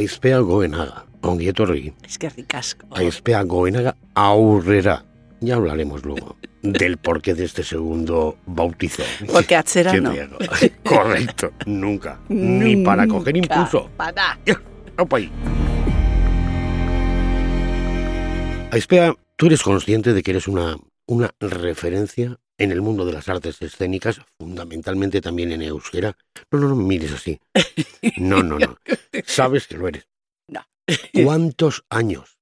aizpea 0.00 0.38
goenaga, 0.40 1.04
ongi 1.22 1.48
etorri, 1.48 1.92
Es 2.04 2.16
que 2.18 2.30
ricasco. 2.30 2.86
aizpea 2.90 3.42
goenaga 3.42 3.96
aurrera. 4.14 5.04
Ya 5.42 5.56
hablaremos 5.56 6.04
luego 6.04 6.36
del 6.62 6.98
porqué 6.98 7.34
de 7.34 7.44
este 7.44 7.62
segundo 7.64 8.36
bautizo. 8.46 9.02
Porque 9.32 9.56
atzera 9.56 9.92
Qué 9.92 10.00
no. 10.00 10.12
Correcto, 10.84 11.52
nunca. 11.66 12.18
Ni 12.28 12.84
para 12.84 13.06
coger 13.06 13.36
impulso. 13.36 13.88
Para. 13.96 14.38
Opa 14.98 15.16
ahí. 15.16 15.30
Aispea, 18.72 19.14
tú 19.36 19.46
eres 19.46 19.62
consciente 19.62 20.12
de 20.12 20.22
que 20.22 20.30
eres 20.32 20.46
una, 20.46 20.76
una 21.06 21.30
referencia 21.40 22.38
en 22.60 22.70
el 22.72 22.82
mundo 22.82 23.04
de 23.06 23.12
las 23.14 23.28
artes 23.28 23.60
escénicas, 23.62 24.20
fundamentalmente 24.38 25.20
también 25.20 25.50
en 25.50 25.62
euskera. 25.62 26.16
No, 26.52 26.58
no, 26.60 26.68
no 26.68 26.76
mires 26.76 27.10
así. 27.12 27.40
No, 28.18 28.42
no, 28.42 28.58
no. 28.58 28.76
Sabes 29.26 29.66
que 29.66 29.76
lo 29.78 29.88
eres. 29.88 30.06
No. 30.46 30.64
¿Cuántos 31.24 31.84
años 31.88 32.38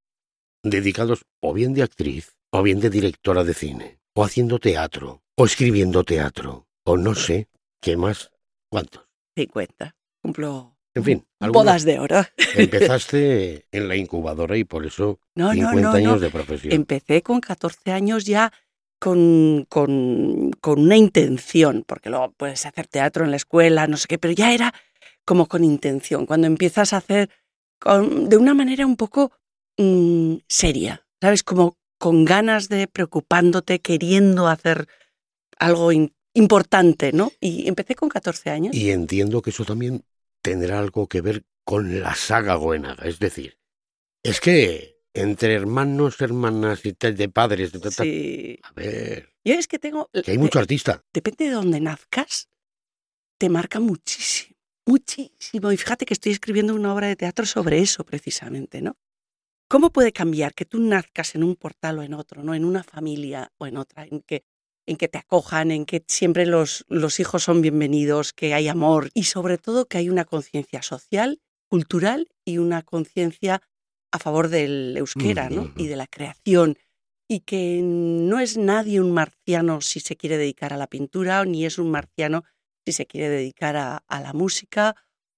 dedicados 0.63 1.25
o 1.41 1.55
bien 1.55 1.73
de 1.73 1.83
actriz, 1.85 2.33
o 2.53 2.63
bien 2.63 2.81
de 2.81 2.91
directora 2.91 3.45
de 3.45 3.55
cine, 3.55 4.01
o 4.15 4.25
haciendo 4.25 4.59
teatro, 4.59 5.23
o 5.37 5.47
escribiendo 5.47 6.03
teatro, 6.05 6.67
o 6.85 6.97
no 6.97 7.15
sé, 7.15 7.49
qué 7.81 7.97
más? 7.97 8.31
¿Cuántos? 8.71 9.05
50. 9.37 9.95
Cumplo 10.21 10.77
En 10.95 11.05
fin, 11.05 11.27
algunos- 11.39 11.65
bodas 11.65 11.85
de 11.85 12.01
oro. 12.01 12.23
Empezaste 12.57 13.67
en 13.71 13.87
la 13.89 13.95
incubadora 13.95 14.57
y 14.57 14.65
por 14.65 14.85
eso 14.85 15.21
No, 15.37 15.53
50 15.53 15.81
no, 15.81 15.91
no, 15.91 15.97
años 15.97 16.21
de 16.21 16.31
profesión. 16.31 16.73
Empecé 16.75 17.23
con 17.23 17.41
14 17.41 17.93
años 17.93 18.25
ya 18.25 18.53
con, 18.99 19.67
con, 19.69 20.51
con 20.61 20.81
una 20.81 20.97
intención, 20.97 21.85
porque 21.87 22.11
luego 22.11 22.33
puedes 22.37 22.67
hacer 22.67 22.87
teatro 22.87 23.25
en 23.25 23.31
la 23.31 23.37
escuela, 23.37 23.87
no 23.87 23.97
sé 23.97 24.09
qué, 24.09 24.19
pero 24.19 24.33
ya 24.35 24.53
era 24.53 24.75
como 25.25 25.47
con 25.47 25.65
intención. 25.65 26.27
Cuando 26.27 26.47
empiezas 26.47 26.93
a 26.93 26.99
hacer 26.99 27.31
con- 27.79 28.29
de 28.29 28.37
una 28.37 28.55
manera 28.55 28.87
un 28.87 28.97
poco 28.97 29.33
mm, 29.77 30.37
seria, 30.49 31.07
¿sabes? 31.21 31.43
Como 31.43 31.77
con 31.99 32.25
ganas 32.25 32.69
de 32.69 32.87
preocupándote, 32.89 33.81
queriendo 33.81 34.49
hacer 34.49 34.89
algo 35.59 35.91
importante, 36.35 37.13
¿no? 37.13 37.33
Y 37.41 37.69
empecé 37.69 37.95
con 37.95 38.09
14 38.09 38.51
años. 38.51 38.75
Y 38.75 38.91
entiendo 38.91 39.43
que 39.43 39.51
eso 39.51 39.65
también 39.65 40.05
tendrá 40.43 40.79
algo 40.79 41.09
que 41.09 41.21
ver 41.21 41.45
con 41.65 42.01
la 42.01 42.15
saga 42.15 42.55
Goenaga. 42.55 43.05
Es 43.05 43.19
decir, 43.19 43.59
es 44.23 44.41
que 44.41 44.98
entre 45.15 45.55
hermanos, 45.55 46.21
hermanas 46.21 46.85
y 46.85 46.93
de 46.93 47.29
padres, 47.29 47.73
de 47.73 47.91
Sí. 47.91 48.59
a 48.63 48.73
ver, 48.73 49.33
Yo 49.45 49.55
es 49.55 49.67
que 49.67 49.79
tengo... 49.79 50.11
que 50.13 50.31
hay 50.31 50.39
mucho 50.39 50.59
artista. 50.59 51.03
depende 51.13 51.47
de 51.47 51.51
dónde 51.53 51.81
nazcas, 51.81 52.49
te 53.39 53.49
marca 53.49 53.81
muchísimo, 53.81 54.57
muchísimo. 54.87 55.73
Y 55.73 55.77
fíjate 55.77 56.05
que 56.07 56.15
estoy 56.15 56.33
escribiendo 56.33 56.75
una 56.75 56.93
obra 56.93 57.07
de 57.09 57.17
teatro 57.17 57.47
sobre 57.47 57.79
eso 57.79 58.05
precisamente, 58.05 58.83
¿no? 58.83 58.97
¿Cómo 59.71 59.91
puede 59.91 60.13
cambiar 60.13 60.55
que 60.55 60.65
tú 60.65 60.81
nazcas 60.81 61.35
en 61.35 61.45
un 61.45 61.55
portal 61.55 61.99
o 61.99 62.03
en 62.03 62.15
otro, 62.15 62.43
¿no? 62.43 62.55
En 62.55 62.65
una 62.65 62.83
familia 62.83 63.53
o 63.59 63.67
en 63.67 63.77
otra, 63.77 64.05
en 64.05 64.23
que, 64.23 64.45
en 64.87 64.97
que 64.97 65.09
te 65.09 65.19
acojan, 65.19 65.71
en 65.71 65.85
que 65.85 66.03
siempre 66.09 66.47
los, 66.47 66.87
los 66.89 67.21
hijos 67.21 67.43
son 67.43 67.61
bienvenidos, 67.61 68.33
que 68.33 68.55
hay 68.55 68.69
amor 68.69 69.11
y 69.13 69.25
sobre 69.25 69.59
todo 69.59 69.87
que 69.87 69.99
hay 69.99 70.09
una 70.09 70.25
conciencia 70.25 70.81
social, 70.83 71.43
cultural 71.69 72.29
y 72.47 72.57
una 72.59 72.83
conciencia 72.83 73.61
a 74.13 74.19
favor 74.19 74.49
del 74.49 74.97
euskera, 74.97 75.51
¿no? 75.51 75.73
Y 75.77 75.87
de 75.87 75.97
la 75.97 76.07
creación 76.07 76.77
y 77.29 77.41
que 77.41 77.81
no 77.83 78.41
es 78.41 78.57
nadie 78.57 79.01
un 79.01 79.13
marciano 79.13 79.81
si 79.83 80.01
se 80.01 80.17
quiere 80.17 80.39
dedicar 80.39 80.73
a 80.73 80.79
la 80.79 80.87
pintura, 80.87 81.45
ni 81.45 81.67
es 81.67 81.79
un 81.79 81.91
marciano 81.91 82.45
si 82.87 82.93
se 82.93 83.07
quiere 83.07 83.29
dedicar 83.29 83.77
a, 83.77 83.99
a 84.09 84.21
la 84.23 84.33
música, 84.33 84.97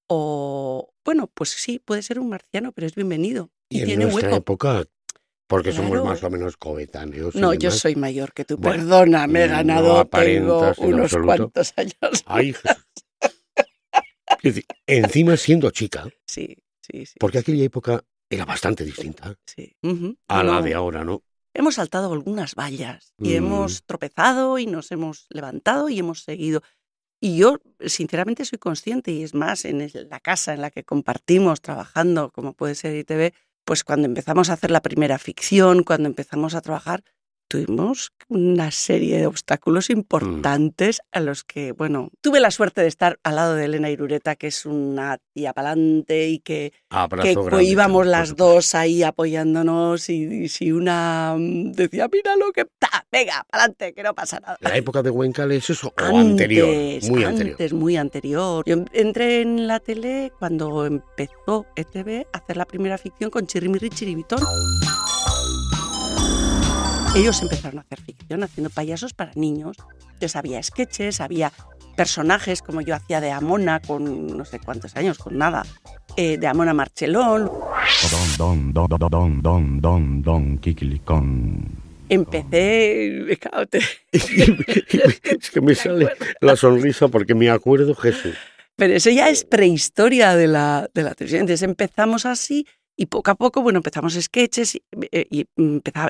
o 0.09 0.93
bueno, 1.05 1.27
pues 1.35 1.51
sí, 1.51 1.81
puede 1.81 2.03
ser 2.03 2.21
un 2.21 2.29
marciano, 2.29 2.71
pero 2.73 2.87
es 2.87 2.95
bienvenido 2.95 3.51
y, 3.69 3.79
Y 3.79 3.81
en 3.81 3.87
tiene 3.87 4.05
nuestra 4.05 4.29
hueco. 4.29 4.37
época, 4.37 4.85
porque 5.49 5.73
somos 5.73 6.05
más 6.05 6.23
o 6.23 6.31
menos 6.31 6.57
coetáneos. 6.57 7.35
No, 7.35 7.55
yo 7.55 7.73
soy 7.73 7.97
mayor 7.97 8.33
que 8.33 8.45
tú. 8.45 8.57
Bueno, 8.57 8.85
Perdona, 8.85 9.27
me 9.27 9.45
he 9.45 9.49
no 9.49 9.53
ganado, 9.55 9.87
tengo 9.87 9.99
aparentas 9.99 10.79
en 10.79 10.95
unos 10.95 11.05
absoluto. 11.07 11.27
cuantos 11.27 11.73
años. 11.77 12.23
Ay, 12.27 12.55
decir, 14.43 14.65
encima 14.87 15.37
siendo 15.37 15.71
chica, 15.71 16.09
Sí, 16.27 16.57
sí, 16.81 17.07
sí. 17.07 17.15
porque 17.19 17.39
aquella 17.39 17.65
época 17.65 18.05
era 18.31 18.45
bastante 18.45 18.85
distinta 18.85 19.37
sí. 19.45 19.77
Ujú. 19.83 20.17
a 20.29 20.43
la 20.43 20.53
No, 20.55 20.63
de 20.63 20.75
ahora, 20.75 21.05
¿no? 21.05 21.23
Hemos 21.53 21.75
saltado 21.75 22.13
algunas 22.13 22.55
vallas 22.55 23.13
y 23.19 23.31
Mm. 23.31 23.35
hemos 23.35 23.85
tropezado 23.85 24.59
y 24.59 24.67
nos 24.67 24.93
hemos 24.93 25.27
levantado 25.31 25.89
y 25.89 25.99
hemos 25.99 26.23
seguido. 26.23 26.63
Y 27.21 27.37
yo, 27.37 27.59
sinceramente, 27.85 28.45
soy 28.45 28.59
consciente, 28.59 29.11
y 29.11 29.25
es 29.25 29.35
más, 29.35 29.65
en 29.67 29.91
la 30.09 30.21
casa 30.21 30.55
en 30.55 30.63
la 30.63 30.71
que 30.71 30.85
compartimos 30.85 31.61
trabajando, 31.61 32.31
como 32.31 32.55
puede 32.55 32.75
ser 32.77 32.95
ITV, 32.97 33.35
pues 33.67 33.85
cuando 33.85 34.07
empezamos 34.07 34.49
a 34.49 34.55
hacer 34.55 34.71
la 34.71 34.81
primera 34.81 35.19
ficción, 35.19 35.83
cuando 35.83 36.09
empezamos 36.09 36.55
a 36.55 36.63
trabajar, 36.63 37.03
tuvimos 37.51 38.13
una 38.29 38.71
serie 38.71 39.19
de 39.19 39.27
obstáculos 39.27 39.91
importantes 39.91 41.01
a 41.11 41.19
los 41.19 41.43
que, 41.43 41.73
bueno, 41.73 42.11
tuve 42.21 42.39
la 42.39 42.53
suerte 42.53 42.81
de 42.81 42.87
estar 42.87 43.19
al 43.25 43.35
lado 43.35 43.57
de 43.57 43.65
Elena 43.65 43.91
Irureta, 43.91 44.37
que 44.37 44.47
es 44.47 44.65
una 44.67 45.19
tía 45.35 45.53
palante 45.53 46.29
y 46.29 46.39
que 46.39 46.73
Abrazo 46.91 47.27
que 47.27 47.35
grande, 47.35 47.65
íbamos 47.65 48.07
las 48.07 48.29
supuesto. 48.29 48.55
dos 48.55 48.75
ahí 48.77 49.03
apoyándonos 49.03 50.09
y, 50.11 50.45
y 50.45 50.49
si 50.49 50.71
una 50.71 51.35
mm, 51.37 51.73
decía, 51.73 52.09
mira 52.11 52.37
lo 52.37 52.53
que... 52.53 52.67
¡Ta! 52.79 53.05
Venga, 53.11 53.45
adelante, 53.51 53.93
que 53.93 54.05
no 54.05 54.15
pasa 54.15 54.39
nada. 54.39 54.57
La 54.61 54.77
época 54.77 55.03
de 55.03 55.11
Huencal 55.11 55.51
es 55.51 55.69
eso, 55.71 55.93
o 55.99 56.17
anterior, 56.17 56.69
Antes, 56.69 57.11
muy 57.11 57.25
anterior. 57.25 57.53
antes, 57.55 57.73
muy 57.73 57.97
anterior. 57.97 58.65
Yo 58.65 58.77
entré 58.93 59.41
en 59.41 59.67
la 59.67 59.81
tele 59.81 60.33
cuando 60.39 60.87
empezó 60.87 61.67
ETV 61.75 62.27
a 62.33 62.39
hacer 62.39 62.57
la 62.57 62.65
primera 62.67 62.97
ficción 62.97 63.31
con 63.31 63.49
Chirrimiri 63.49 63.91
Chiribitón. 63.91 64.39
Ellos 67.17 67.43
empezaron 67.43 67.79
a 67.79 67.83
hacer 67.83 68.01
ficción 68.01 68.43
haciendo 68.45 68.71
payasos 68.71 69.13
para 69.15 69.33
niños. 69.35 69.77
Entonces 70.05 70.37
había 70.37 70.63
sketches, 70.63 71.21
había 71.21 71.53
personajes 71.97 72.63
como 72.63 72.81
yo 72.81 72.95
hacía 72.95 73.21
de 73.21 73.31
Amona 73.31 73.81
con 73.81 74.37
no 74.37 74.45
sé 74.45 74.61
cuántos 74.61 74.97
años, 74.97 75.19
con 75.19 75.37
nada, 75.37 75.65
eh, 76.17 76.39
de 76.39 76.47
Amona 76.47 76.73
Marchelón. 76.73 77.51
Don, 78.11 78.73
don, 78.73 78.73
don, 78.73 78.89
don, 78.89 79.11
don, 79.11 79.43
don, 79.43 79.81
don, 79.81 80.23
don, 80.23 80.59
kikilicón. 80.59 81.65
Empecé, 82.09 83.39
claro, 83.41 83.67
te- 83.67 83.81
es 84.13 85.51
que 85.51 85.61
me 85.61 85.75
sale 85.75 86.09
la 86.41 86.57
sonrisa 86.57 87.09
porque 87.09 87.35
me 87.35 87.51
acuerdo, 87.51 87.95
Jesús. 87.95 88.35
Pero 88.77 88.95
eso 88.95 89.11
ya 89.11 89.29
es 89.29 89.45
prehistoria 89.45 90.35
de 90.37 90.47
la, 90.47 90.89
de 90.95 91.03
la 91.03 91.15
televisión. 91.15 91.43
Entonces 91.43 91.63
empezamos 91.63 92.25
así 92.25 92.67
y 93.01 93.07
poco 93.07 93.31
a 93.31 93.35
poco, 93.35 93.63
bueno, 93.63 93.79
empezamos 93.79 94.13
sketches 94.13 94.75
y, 94.75 94.83
eh, 95.11 95.27
y 95.31 95.47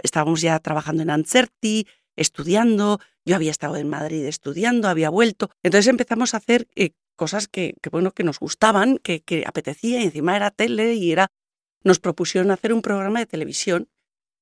estábamos 0.02 0.40
ya 0.40 0.58
trabajando 0.58 1.04
en 1.04 1.10
Ancerti, 1.10 1.86
estudiando. 2.16 2.98
Yo 3.24 3.36
había 3.36 3.52
estado 3.52 3.76
en 3.76 3.88
Madrid 3.88 4.24
estudiando, 4.24 4.88
había 4.88 5.08
vuelto. 5.08 5.50
Entonces 5.62 5.86
empezamos 5.86 6.34
a 6.34 6.38
hacer 6.38 6.66
eh, 6.74 6.90
cosas 7.14 7.46
que, 7.46 7.76
bueno, 7.92 8.10
que 8.10 8.24
nos 8.24 8.40
gustaban, 8.40 8.98
que, 8.98 9.20
que 9.20 9.44
apetecía 9.46 10.00
y 10.00 10.04
encima 10.04 10.34
era 10.34 10.50
tele 10.50 10.94
y 10.94 11.12
era... 11.12 11.28
Nos 11.84 12.00
propusieron 12.00 12.50
hacer 12.50 12.72
un 12.72 12.82
programa 12.82 13.20
de 13.20 13.26
televisión 13.26 13.88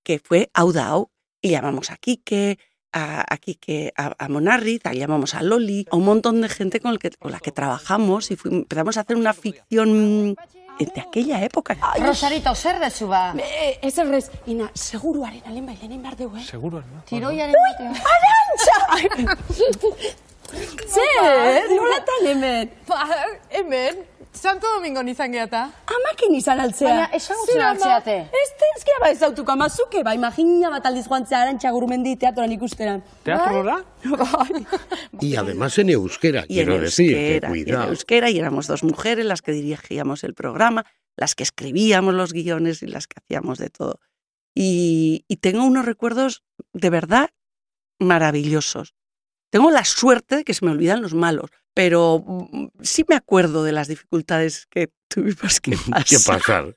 que 0.02 0.18
fue 0.18 0.48
Audao 0.54 1.10
y 1.42 1.50
llamamos 1.50 1.90
a 1.90 1.98
Quique, 1.98 2.58
a, 2.92 3.26
a 3.30 3.36
Quique, 3.36 3.92
a, 3.94 4.14
a 4.18 4.92
llamamos 4.94 5.34
a 5.34 5.42
Loli, 5.42 5.86
a 5.90 5.96
un 5.96 6.04
montón 6.06 6.40
de 6.40 6.48
gente 6.48 6.80
con, 6.80 6.92
el 6.92 6.98
que, 6.98 7.10
con 7.10 7.30
la 7.30 7.40
que 7.40 7.52
trabajamos 7.52 8.30
y 8.30 8.36
fui- 8.36 8.52
empezamos 8.52 8.96
a 8.96 9.02
hacer 9.02 9.16
una 9.16 9.34
ficción 9.34 10.34
de 10.86 11.00
aquella 11.00 11.40
época. 11.40 11.76
Rosarito, 11.98 12.54
zer 12.54 12.78
dezu 12.80 13.06
ba? 13.08 13.34
Eh, 13.36 13.78
ez 13.82 13.98
errez, 13.98 14.30
ina, 14.46 14.70
seguruaren 14.74 15.42
alen 15.46 15.66
bailenin 15.66 16.02
behar 16.02 16.16
dugu, 16.16 16.36
eh? 16.38 16.44
Tiroiaren 17.04 17.54
batean. 17.54 17.94
Zer, 20.88 21.68
nolatan 21.74 22.26
hemen? 22.26 22.70
Ba, 22.86 23.04
hemen, 23.50 24.04
Santo 24.32 24.66
Domingo 24.74 25.02
izan 25.02 25.32
geata. 25.32 25.62
Amakin 25.86 26.34
izan 26.34 26.60
altzea. 26.60 26.88
Baina 26.88 27.06
ezagutzen 27.16 27.62
altzeate. 27.64 28.16
Ez 28.40 28.50
tezkia 28.60 28.98
ba 29.00 29.10
ezautuko 29.10 29.52
amazuke, 29.52 30.02
ba, 30.04 30.14
imagina 30.14 30.70
bat 30.70 30.86
aldiz 30.86 31.06
joan 31.08 31.26
zea 31.26 31.42
arantxa 31.42 31.70
gurumendi 31.74 32.16
teatroan 32.16 32.52
ikusteran. 32.52 33.02
Teatrora? 33.24 33.84
Y 35.20 35.34
además 35.36 35.76
en 35.78 35.90
euskera, 35.90 36.44
y 36.48 36.60
en 36.60 36.66
quiero 36.66 36.80
decir, 36.80 37.12
que 37.12 37.32
y 37.32 37.36
en 37.44 37.50
cuidado. 37.50 37.88
euskera, 37.88 38.30
y 38.30 38.38
éramos 38.38 38.66
dos 38.68 38.84
mujeres 38.84 39.26
las 39.26 39.42
que 39.42 39.52
dirigíamos 39.52 40.22
el 40.22 40.34
programa, 40.34 40.84
las 41.16 41.34
que 41.34 41.42
escribíamos 41.42 42.14
los 42.14 42.32
guiones 42.32 42.82
y 42.82 42.86
las 42.86 43.08
que 43.08 43.16
hacíamos 43.18 43.58
de 43.58 43.70
todo. 43.70 43.98
Y, 44.54 45.24
y 45.26 45.36
tengo 45.38 45.64
unos 45.64 45.84
recuerdos 45.84 46.44
de 46.72 46.90
verdad 46.90 47.30
maravillosos. 47.98 48.94
Tengo 49.50 49.70
la 49.70 49.84
suerte 49.84 50.36
de 50.36 50.44
que 50.44 50.54
se 50.54 50.64
me 50.64 50.70
olvidan 50.70 51.02
los 51.02 51.14
malos, 51.14 51.50
pero 51.78 52.24
mm, 52.26 52.66
sí 52.80 53.04
me 53.08 53.14
acuerdo 53.14 53.62
de 53.62 53.70
las 53.70 53.86
dificultades 53.86 54.66
que 54.66 54.90
tuvimos 55.06 55.60
que 55.60 55.76
pasar. 56.26 56.76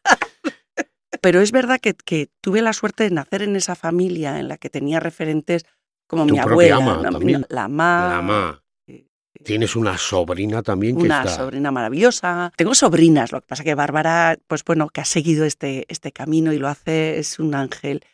Pero 1.21 1.41
es 1.41 1.51
verdad 1.51 1.79
que, 1.81 1.95
que 1.95 2.29
tuve 2.39 2.61
la 2.61 2.71
suerte 2.71 3.05
de 3.05 3.09
nacer 3.09 3.41
en 3.41 3.55
esa 3.55 3.73
familia 3.73 4.39
en 4.39 4.47
la 4.47 4.57
que 4.57 4.69
tenía 4.69 4.99
referentes 4.99 5.65
como 6.05 6.27
Tu 6.27 6.33
mi 6.33 6.39
abuela, 6.39 6.75
ama 6.75 6.97
¿no? 6.97 7.01
también. 7.13 7.47
la 7.49 7.67
ma, 7.67 8.09
La 8.09 8.21
ma. 8.21 8.63
sí, 8.85 9.09
Tienes 9.43 9.75
una 9.75 9.97
sobrina 9.97 10.61
también 10.61 10.95
que 10.95 11.01
una 11.05 11.23
está... 11.23 11.35
sobrina 11.35 11.71
maravillosa. 11.71 12.51
Tengo 12.55 12.75
sobrinas, 12.75 13.31
lo 13.31 13.41
que 13.41 13.47
pasa 13.47 13.63
que 13.63 13.73
Bárbara, 13.73 14.37
pues 14.45 14.63
bueno, 14.63 14.87
que 14.89 15.01
ha 15.01 15.05
seguido 15.05 15.45
este, 15.45 15.87
este 15.87 16.11
camino 16.11 16.53
y 16.53 16.59
lo 16.59 16.67
hace, 16.67 17.17
es 17.17 17.39
un 17.39 17.55
ángel. 17.55 18.05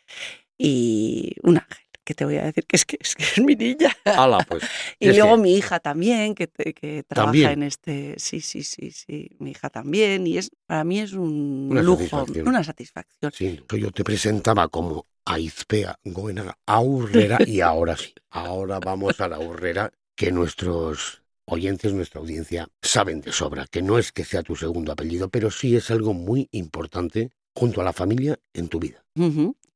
Y 0.56 1.34
un 1.42 1.58
ángel, 1.58 1.87
que 2.08 2.14
te 2.14 2.24
voy 2.24 2.36
a 2.36 2.44
decir 2.44 2.64
que 2.66 2.76
es 2.76 2.86
que 2.86 2.96
es, 2.98 3.14
que 3.14 3.22
es 3.22 3.38
mi 3.44 3.54
niña. 3.54 3.94
Ala, 4.04 4.38
pues. 4.48 4.62
Y 4.98 5.12
luego 5.12 5.36
que- 5.36 5.42
mi 5.42 5.54
hija 5.58 5.78
también, 5.78 6.34
que, 6.34 6.48
que 6.48 7.02
trabaja 7.06 7.26
¿También? 7.32 7.50
en 7.50 7.62
este. 7.64 8.14
Sí, 8.16 8.40
sí, 8.40 8.62
sí, 8.62 8.90
sí. 8.92 9.28
Mi 9.38 9.50
hija 9.50 9.68
también. 9.68 10.26
Y 10.26 10.38
es 10.38 10.50
para 10.66 10.84
mí 10.84 11.00
es 11.00 11.12
un 11.12 11.68
Una 11.70 11.82
lujo, 11.82 11.98
satisfacción. 11.98 12.48
una 12.48 12.64
satisfacción. 12.64 13.32
Sí, 13.32 13.60
yo 13.78 13.90
te 13.90 14.04
presentaba 14.04 14.68
como 14.68 15.04
Aizpea 15.26 15.98
Goenaga 16.02 16.56
Aurrera 16.64 17.36
y 17.46 17.60
ahora 17.60 17.94
sí, 17.98 18.14
ahora 18.30 18.80
vamos 18.80 19.20
a 19.20 19.28
la 19.28 19.36
Aurrera 19.36 19.92
que 20.16 20.32
nuestros 20.32 21.22
oyentes, 21.44 21.92
nuestra 21.92 22.20
audiencia 22.20 22.68
saben 22.80 23.20
de 23.20 23.32
sobra, 23.32 23.66
que 23.70 23.82
no 23.82 23.98
es 23.98 24.12
que 24.12 24.24
sea 24.24 24.42
tu 24.42 24.56
segundo 24.56 24.92
apellido, 24.92 25.28
pero 25.28 25.50
sí 25.50 25.76
es 25.76 25.90
algo 25.90 26.14
muy 26.14 26.48
importante 26.52 27.30
junto 27.54 27.82
a 27.82 27.84
la 27.84 27.92
familia 27.92 28.38
en 28.54 28.68
tu 28.68 28.78
vida. 28.80 29.04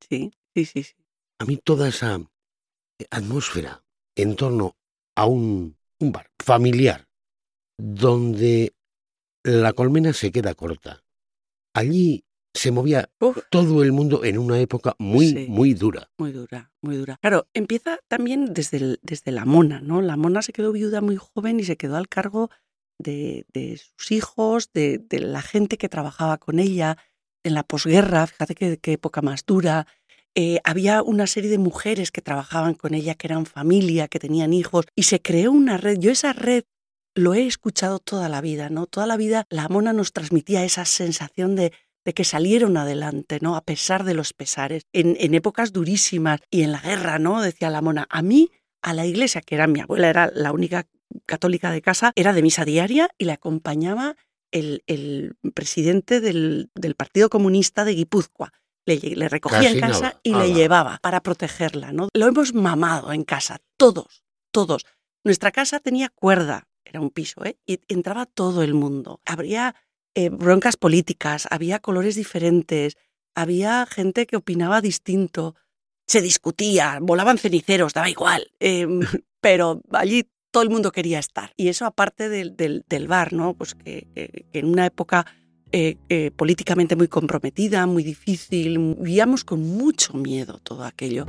Sí, 0.09 0.31
sí, 0.55 0.65
sí. 0.65 0.83
sí. 0.83 0.95
A 1.43 1.45
mí 1.45 1.57
toda 1.57 1.89
esa 1.89 2.21
atmósfera 3.11 3.83
en 4.17 4.37
torno 4.37 4.77
a 5.17 5.27
un, 5.27 5.77
un 5.99 6.13
bar 6.13 6.31
familiar 6.39 7.09
donde 7.77 8.75
la 9.43 9.73
colmena 9.73 10.13
se 10.13 10.31
queda 10.31 10.55
corta, 10.55 11.03
allí 11.75 12.25
se 12.55 12.71
movía 12.71 13.11
Uf. 13.19 13.39
todo 13.51 13.83
el 13.83 13.91
mundo 13.91 14.23
en 14.25 14.39
una 14.39 14.61
época 14.61 14.95
muy, 15.01 15.27
Sí. 15.31 15.47
muy 15.49 15.75
dura. 15.75 16.13
Muy 16.17 16.31
dura, 16.31 16.71
muy 16.81 16.97
dura. 16.97 17.17
Claro, 17.21 17.49
empieza 17.55 17.99
también 18.07 18.55
desde, 18.55 18.77
el- 18.77 19.01
desde 19.03 19.33
la 19.33 19.45
mona, 19.45 19.81
¿no? 19.81 20.01
La 20.01 20.17
mona 20.17 20.43
se 20.43 20.53
quedó 20.53 20.71
viuda 20.71 21.01
muy 21.01 21.17
joven 21.17 21.59
y 21.59 21.65
se 21.65 21.77
quedó 21.77 21.97
al 21.97 22.07
cargo 22.09 22.51
de, 23.01 23.47
de 23.53 23.79
sus 23.79 24.13
hijos, 24.13 24.71
de, 24.73 24.99
de 24.99 25.19
la 25.19 25.43
gente 25.43 25.77
que 25.77 25.89
trabajaba 25.89 26.39
con 26.39 26.61
ella 26.61 26.99
en 27.45 27.55
la 27.55 27.65
posguerra, 27.65 28.29
fíjate 28.29 28.55
qué, 28.55 28.79
qué 28.79 28.93
época 28.93 29.23
más 29.23 29.45
dura. 29.45 29.89
Eh, 30.35 30.61
había 30.65 31.03
una 31.03 31.27
serie 31.27 31.51
de 31.51 31.59
mujeres 31.59 32.11
que 32.11 32.23
trabajaban 32.23 32.75
con 32.75 32.95
ella, 32.95 33.15
que 33.15 33.27
eran 33.27 33.45
familia, 33.45 34.09
que 34.09 34.19
tenían 34.19 34.53
hijos, 34.53 34.87
y 34.97 35.03
se 35.03 35.21
creó 35.21 35.53
una 35.53 35.77
red. 35.77 35.99
Yo 35.99 36.11
esa 36.11 36.33
red 36.33 36.65
lo 37.15 37.35
he 37.35 37.47
escuchado 37.47 37.99
toda 37.99 38.29
la 38.29 38.41
vida, 38.41 38.71
¿no? 38.71 38.87
Toda 38.87 39.07
la 39.07 39.19
vida 39.19 39.45
la 39.51 39.69
mona 39.69 39.93
nos 39.93 40.13
transmitía 40.13 40.65
esa 40.65 40.87
sensación 40.87 41.55
de, 41.57 41.73
de 42.05 42.15
que 42.15 42.25
salieron 42.25 42.79
adelante, 42.79 43.39
¿no? 43.43 43.57
A 43.57 43.65
pesar 43.65 44.05
de 44.05 44.15
los 44.15 44.33
pesares, 44.33 44.85
en, 44.95 45.17
en 45.21 45.35
épocas 45.35 45.73
durísimas 45.73 46.41
y 46.51 46.63
en 46.63 46.73
la 46.73 46.81
guerra, 46.81 47.19
¿no? 47.19 47.43
Decía 47.43 47.69
la 47.69 47.83
mona, 47.83 48.07
a 48.09 48.23
mí, 48.23 48.51
a 48.81 48.95
la 48.95 49.05
iglesia, 49.05 49.43
que 49.43 49.55
era 49.55 49.67
mi 49.67 49.81
abuela, 49.81 50.09
era 50.09 50.31
la 50.35 50.53
única 50.53 50.87
católica 51.27 51.71
de 51.71 51.83
casa, 51.83 52.13
era 52.17 52.33
de 52.33 52.41
misa 52.41 52.65
diaria 52.65 53.11
y 53.19 53.27
le 53.27 53.33
acompañaba 53.33 54.17
el, 54.51 54.83
el 54.87 55.35
presidente 55.55 56.21
del, 56.21 56.71
del 56.75 56.95
Partido 56.95 57.29
Comunista 57.29 57.85
de 57.85 57.95
Guipúzcoa. 57.95 58.53
Le, 58.85 59.29
recogía 59.29 59.59
Casi 59.61 59.75
en 59.75 59.81
casa 59.81 60.01
nada. 60.01 60.21
y 60.23 60.35
le 60.35 60.53
llevaba 60.53 60.99
para 61.03 61.21
protegerla, 61.23 61.93
¿no? 61.93 62.09
Lo 62.15 62.27
hemos 62.27 62.53
mamado 62.55 63.13
en 63.13 63.23
casa, 63.25 63.59
todos, 63.77 64.25
todos. 64.51 64.85
Nuestra 65.25 65.53
casa 65.53 65.79
tenía 65.79 66.09
cuerda, 66.09 66.67
era 66.85 67.01
un 67.01 67.11
piso, 67.11 67.45
¿eh? 67.45 67.57
Y 67.65 67.79
entraba 67.89 68.27
todo 68.27 68.63
el 68.65 68.75
mundo. 68.75 69.21
Habría 69.25 69.77
eh, 70.17 70.31
broncas 70.31 70.77
políticas, 70.77 71.47
había 71.51 71.79
colores 71.79 72.17
diferentes, 72.17 72.97
había 73.37 73.87
gente 73.87 74.27
que 74.27 74.37
opinaba 74.37 74.81
distinto, 74.81 75.55
se 76.09 76.21
discutía, 76.21 76.99
volaban 77.01 77.39
ceniceros, 77.39 77.93
daba 77.95 78.11
igual, 78.11 78.51
em, 78.59 79.01
pero 79.41 79.81
allí 79.93 80.29
todo 80.51 80.65
el 80.65 80.71
mundo 80.71 80.91
quería 80.91 81.21
estar. 81.21 81.53
Y 81.57 81.69
eso 81.69 81.87
aparte 81.87 82.29
del, 82.29 82.57
del- 82.57 82.85
del 82.89 83.07
bar, 83.09 83.33
¿no? 83.33 83.55
Pues 83.55 83.75
que, 83.77 84.09
que- 84.15 84.47
que 84.53 84.59
en 84.59 84.67
una 84.67 84.85
época 84.87 85.25
eh, 85.73 85.97
eh, 86.11 86.31
políticamente 86.31 86.97
muy 86.97 87.09
comprometida, 87.09 87.87
muy 87.87 88.03
difícil, 88.03 88.79
vivíamos 88.99 89.43
con 89.43 89.61
mucho 89.63 90.13
miedo 90.15 90.61
todo 90.63 90.85
aquello. 90.85 91.25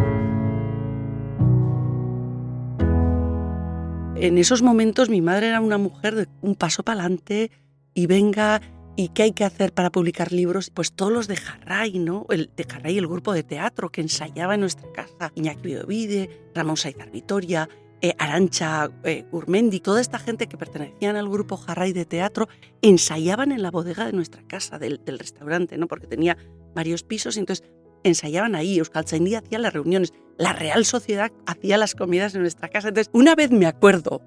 En 4.15 4.37
esos 4.37 4.61
momentos 4.61 5.09
mi 5.09 5.21
madre 5.21 5.47
era 5.47 5.61
una 5.61 5.77
mujer 5.77 6.15
de 6.15 6.27
un 6.41 6.55
paso 6.55 6.83
para 6.83 6.99
adelante 6.99 7.51
y 7.93 8.05
venga, 8.05 8.61
¿y 8.95 9.09
qué 9.09 9.23
hay 9.23 9.31
que 9.31 9.45
hacer 9.45 9.73
para 9.73 9.91
publicar 9.91 10.31
libros? 10.31 10.69
Pues 10.69 10.91
todos 10.91 11.11
los 11.11 11.27
de 11.27 11.37
Jarray, 11.37 11.99
¿no? 11.99 12.25
El 12.29 12.49
de 12.55 12.63
Jarray, 12.63 12.97
el 12.97 13.07
grupo 13.07 13.33
de 13.33 13.43
teatro 13.43 13.89
que 13.89 14.01
ensayaba 14.01 14.55
en 14.55 14.61
nuestra 14.61 14.91
casa. 14.91 15.31
Iñaki 15.35 15.67
Biovide, 15.67 16.29
Ramón 16.53 16.77
Saizar 16.77 17.11
Vitoria, 17.11 17.69
eh, 18.03 18.15
Arancha 18.19 18.91
eh, 19.05 19.23
Gurmendi, 19.31 19.79
toda 19.79 20.01
esta 20.01 20.19
gente 20.19 20.47
que 20.47 20.57
pertenecían 20.57 21.15
al 21.15 21.29
grupo 21.29 21.55
Jarray 21.55 21.93
de 21.93 22.03
teatro, 22.03 22.49
ensayaban 22.81 23.53
en 23.53 23.61
la 23.61 23.71
bodega 23.71 24.05
de 24.05 24.11
nuestra 24.11 24.43
casa, 24.45 24.77
del, 24.77 24.99
restaurante, 25.05 25.77
¿no? 25.77 25.87
Porque 25.87 26.05
tenía 26.05 26.37
varios 26.75 27.03
pisos 27.03 27.37
y 27.37 27.39
entonces 27.39 27.65
ensayaban 28.03 28.55
ahí. 28.55 28.77
Euskal 28.77 29.05
Tzaindia 29.05 29.39
hacía 29.39 29.57
las 29.57 29.71
reuniones. 29.71 30.11
La 30.37 30.51
Real 30.51 30.83
Sociedad 30.83 31.31
hacía 31.45 31.77
las 31.77 31.95
comidas 31.95 32.35
en 32.35 32.41
nuestra 32.41 32.67
casa. 32.67 32.89
Entonces, 32.89 33.09
una 33.13 33.35
vez 33.35 33.51
me 33.51 33.67
acuerdo 33.67 34.21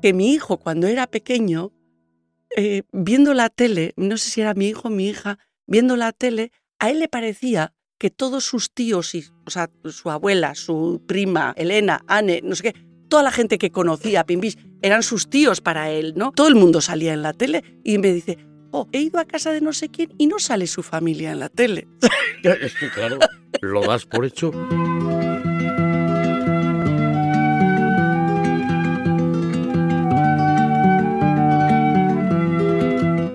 que 0.00 0.12
mi 0.12 0.32
hijo, 0.32 0.58
cuando 0.58 0.86
era 0.86 1.08
pequeño, 1.08 1.72
eh, 2.56 2.84
viendo 2.92 3.34
la 3.34 3.48
tele, 3.48 3.92
no 3.96 4.18
sé 4.18 4.30
si 4.30 4.40
era 4.40 4.54
mi 4.54 4.68
hijo 4.68 4.86
o 4.86 4.90
mi 4.92 5.08
hija, 5.08 5.40
viendo 5.66 5.96
la 5.96 6.12
tele, 6.12 6.52
a 6.78 6.90
él 6.90 7.00
le 7.00 7.08
parecía 7.08 7.74
que 7.98 8.10
todos 8.10 8.44
sus 8.44 8.72
tíos, 8.72 9.16
y, 9.16 9.24
o 9.46 9.50
sea, 9.50 9.68
su 9.90 10.10
abuela, 10.10 10.54
su 10.54 11.02
prima, 11.08 11.52
Elena, 11.56 12.02
Anne, 12.06 12.40
no 12.42 12.54
sé 12.54 12.72
qué, 12.72 12.89
toda 13.10 13.22
la 13.22 13.30
gente 13.30 13.58
que 13.58 13.70
conocía 13.70 14.20
a 14.20 14.24
Pimbis 14.24 14.56
eran 14.80 15.02
sus 15.02 15.28
tíos 15.28 15.60
para 15.60 15.90
él, 15.90 16.14
¿no? 16.16 16.32
Todo 16.32 16.48
el 16.48 16.54
mundo 16.54 16.80
salía 16.80 17.12
en 17.12 17.20
la 17.20 17.34
tele 17.34 17.62
y 17.84 17.98
me 17.98 18.14
dice, 18.14 18.38
oh, 18.70 18.88
he 18.92 19.00
ido 19.00 19.18
a 19.18 19.26
casa 19.26 19.52
de 19.52 19.60
no 19.60 19.74
sé 19.74 19.90
quién 19.90 20.14
y 20.16 20.26
no 20.26 20.38
sale 20.38 20.66
su 20.66 20.82
familia 20.82 21.32
en 21.32 21.40
la 21.40 21.50
tele. 21.50 21.86
Es 22.42 22.74
que 22.74 22.88
claro, 22.88 23.18
lo 23.60 23.82
das 23.82 24.06
por 24.06 24.24
hecho. 24.24 24.50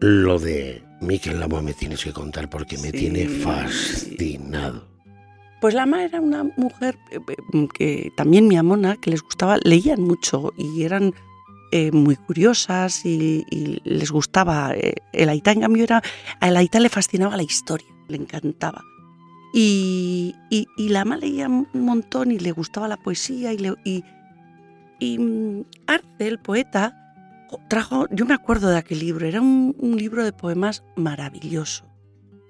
Lo 0.01 0.39
de 0.39 0.81
Miquel 1.01 1.39
Lama 1.39 1.61
me 1.61 1.73
tienes 1.73 2.03
que 2.03 2.11
contar 2.11 2.49
porque 2.49 2.77
me 2.77 2.89
Sí, 2.89 2.97
tiene 2.97 3.27
fascinado. 3.27 4.84
Pues 5.61 5.73
la 5.73 5.85
ma 5.85 6.03
era 6.03 6.21
una 6.21 6.43
mujer 6.57 6.97
eh, 7.11 7.19
eh, 7.27 7.67
que 7.73 8.11
también 8.15 8.47
mi 8.47 8.57
amona, 8.57 8.97
que 8.97 9.09
les 9.09 9.21
gustaba, 9.21 9.57
leían 9.63 10.01
mucho 10.01 10.53
y 10.57 10.83
eran 10.83 11.13
eh, 11.71 11.91
muy 11.91 12.15
curiosas 12.15 13.05
y, 13.05 13.45
les 13.83 14.11
gustaba 14.11 14.73
el 15.13 15.29
Aitá. 15.29 15.51
En 15.51 15.61
cambio, 15.61 15.83
era, 15.83 16.01
a 16.39 16.47
el 16.47 16.57
Aitá 16.57 16.79
le 16.79 16.89
fascinaba 16.89 17.37
la 17.37 17.43
historia, 17.43 17.87
le 18.07 18.17
encantaba. 18.17 18.83
Y, 19.53 20.35
y, 20.49 20.89
la 20.89 21.05
ma 21.05 21.15
leía 21.15 21.47
un 21.47 21.67
montón 21.73 22.31
y 22.31 22.39
le 22.39 22.51
gustaba 22.51 22.89
la 22.89 22.97
poesía 22.97 23.53
y, 23.53 23.57
le- 23.57 24.03
y, 24.99 25.17
mm, 25.17 25.61
Arce, 25.87 26.27
el 26.27 26.39
poeta, 26.39 26.93
jo, 27.49 27.59
trajo, 27.69 28.07
yo 28.11 28.25
me 28.25 28.33
acuerdo 28.33 28.69
de 28.69 28.77
aquel 28.77 28.99
libro, 28.99 29.25
era 29.25 29.39
un, 29.39 29.73
libro 29.97 30.25
de 30.25 30.33
poemas 30.33 30.83
maravilloso. 30.97 31.85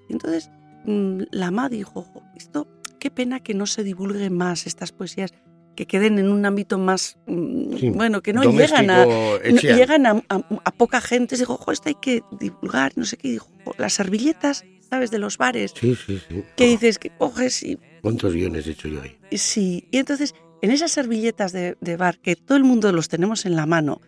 Entonces 0.08 0.50
mm, 0.84 1.22
la 1.30 1.52
ma 1.52 1.68
dijo, 1.68 2.02
"Jo, 2.02 2.22
esto, 2.34 2.66
qué 3.06 3.10
pena 3.12 3.38
que 3.40 3.54
no 3.54 3.66
se 3.66 3.84
divulgue 3.84 4.30
más 4.30 4.66
estas 4.66 4.90
poesías, 4.90 5.32
que 5.76 5.86
queden 5.86 6.18
en 6.18 6.28
un 6.30 6.44
ámbito 6.44 6.76
más, 6.78 7.18
mm, 7.26 7.76
Sí, 7.76 7.90
bueno, 7.90 8.20
que 8.22 8.32
no 8.32 8.42
llegan 8.50 8.90
a, 8.90 9.04
no- 9.06 9.38
llegan 9.60 10.06
a, 10.06 10.10
a- 10.28 10.60
a 10.64 10.70
poca 10.72 11.00
gente. 11.00 11.36
Dijo, 11.36 11.56
"Jo, 11.56 11.70
esto 11.70 11.88
hay 11.88 11.94
que 12.00 12.22
divulgar, 12.40 12.92
no 12.96 13.04
sé 13.04 13.16
qué. 13.16 13.28
Dijo, 13.30 13.48
"Jo, 13.64 13.74
las 13.78 13.92
servilletas, 13.92 14.64
¿sabes? 14.90 15.10
De 15.12 15.18
los 15.18 15.36
bares, 15.38 15.72
Sí, 15.78 15.94
sí, 15.94 16.20
sí. 16.28 16.42
que 16.56 16.64
Oh, 16.64 16.68
dices 16.68 16.98
que 16.98 17.10
coges 17.10 17.62
y 17.62 17.78
¿Cuántos 18.02 18.32
guiones 18.34 18.66
he 18.66 18.70
hecho 18.72 18.88
yo 18.88 19.02
ahí? 19.02 19.16
Sí, 19.36 19.86
y 19.92 19.98
entonces 19.98 20.34
en 20.62 20.70
esas 20.72 20.90
servilletas 20.90 21.52
de, 21.52 21.76
de 21.80 21.96
bar 21.96 22.18
que 22.20 22.34
todo 22.36 22.56
el 22.58 22.64
mundo 22.64 22.90
los 22.92 23.08
tenemos 23.08 23.46
en 23.46 23.54
la 23.54 23.66
mano, 23.66 24.00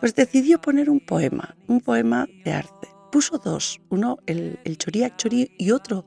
pues 0.00 0.14
decidió 0.14 0.60
poner 0.60 0.88
un 0.88 1.00
poema, 1.00 1.56
un 1.66 1.80
poema 1.80 2.26
de 2.44 2.52
arte. 2.52 2.88
Puso 3.10 3.36
dos, 3.38 3.80
uno 3.90 4.18
el, 4.26 4.58
el 4.64 4.78
Choriak 4.78 5.16
Chori 5.16 5.50
y 5.58 5.70
otro 5.72 6.06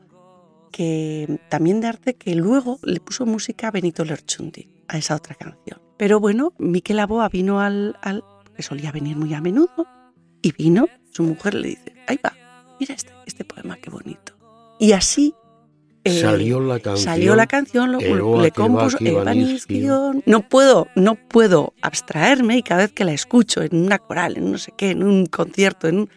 que 0.76 1.40
también 1.48 1.80
de 1.80 1.88
arte 1.88 2.16
que 2.16 2.36
luego 2.36 2.80
le 2.84 3.00
puso 3.00 3.26
música 3.26 3.70
a 3.70 3.72
Benito 3.72 4.04
Lerchundi, 4.04 4.68
a 4.90 4.98
esa 4.98 5.16
otra 5.16 5.34
canción. 5.36 5.80
Pero 5.98 6.20
bueno, 6.20 6.52
Miquel 6.58 7.00
Aboa 7.00 7.30
vino 7.30 7.62
al, 7.62 7.96
al 8.02 8.26
que 8.58 8.62
solía 8.62 8.92
venir 8.92 9.16
muy 9.16 9.34
a 9.34 9.40
menudo, 9.40 9.88
y 10.42 10.52
vino, 10.52 10.90
su 11.14 11.24
mujer 11.24 11.54
le 11.54 11.70
dice, 11.70 11.94
ahí 12.08 12.20
va, 12.24 12.34
mira 12.78 12.94
este, 12.94 13.14
este 13.26 13.46
poema, 13.46 13.78
qué 13.78 13.90
bonito. 13.90 14.34
Y 14.78 14.92
así... 14.92 15.34
eh, 16.04 16.20
Salió 16.20 16.60
la 16.60 16.82
canción. 16.82 17.06
Salió 17.06 17.36
la 17.38 17.48
canción, 17.48 17.94
lo, 17.94 18.02
Eroa 18.02 18.42
le 18.42 18.52
compuso. 18.52 18.98
Nizkion. 19.00 20.24
No 20.26 20.42
puedo, 20.50 20.88
no 20.98 21.16
puedo 21.16 21.74
abstraerme 21.82 22.58
y 22.58 22.64
cada 22.64 22.82
vez 22.82 22.92
que 22.92 23.06
la 23.06 23.14
escucho 23.14 23.62
en 23.62 23.78
una 23.78 23.98
coral, 23.98 24.36
en 24.36 24.52
no 24.52 24.58
sé 24.58 24.74
qué, 24.78 24.92
en 24.92 25.04
un 25.04 25.26
concierto, 25.28 25.88
en 25.88 26.00
un... 26.00 26.10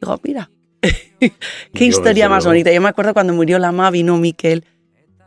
Digo, 0.00 0.18
mira, 0.24 0.50
qué 1.74 1.84
historia 1.84 2.28
más 2.28 2.44
luego. 2.44 2.50
bonita. 2.54 2.72
Yo 2.72 2.80
me 2.80 2.88
acuerdo 2.88 3.12
cuando 3.14 3.34
murió 3.34 3.58
la 3.58 3.72
ma, 3.72 3.90
vino 3.90 4.16
Miquel 4.18 4.64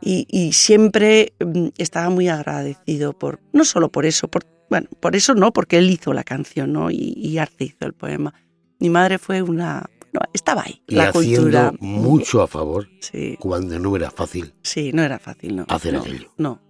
Y, 0.00 0.26
y 0.28 0.52
siempre 0.52 1.34
mm, 1.44 1.68
estaba 1.78 2.10
muy 2.10 2.28
agradecido 2.28 3.12
por, 3.18 3.40
no 3.52 3.64
solo 3.64 3.90
por 3.90 4.04
eso, 4.06 4.28
por, 4.28 4.44
bueno, 4.68 4.88
por 5.00 5.14
eso 5.16 5.34
no, 5.34 5.52
porque 5.52 5.78
él 5.78 5.90
hizo 5.90 6.12
la 6.12 6.24
canción, 6.24 6.72
¿no? 6.72 6.90
Y, 6.90 7.14
y 7.16 7.38
Arce 7.38 7.64
hizo 7.64 7.86
el 7.86 7.92
poema. 7.94 8.34
Mi 8.80 8.90
madre 8.90 9.18
fue 9.18 9.40
una, 9.42 9.84
no, 10.12 10.20
estaba 10.32 10.62
ahí, 10.64 10.82
Y 10.88 10.96
la 10.96 11.08
haciendo 11.08 11.40
cultura. 11.42 11.72
mucho 11.80 12.42
a 12.42 12.46
favor 12.48 12.88
Sí, 13.00 13.36
cuando 13.38 13.78
no 13.78 13.94
era 13.96 14.10
fácil 14.10 14.52
sí, 14.62 14.90
no 14.92 15.02
era 15.02 15.18
fácil, 15.18 15.56
no. 15.56 15.64
hacer 15.68 15.94
no, 15.94 16.00
aquello. 16.00 16.30
No, 16.36 16.60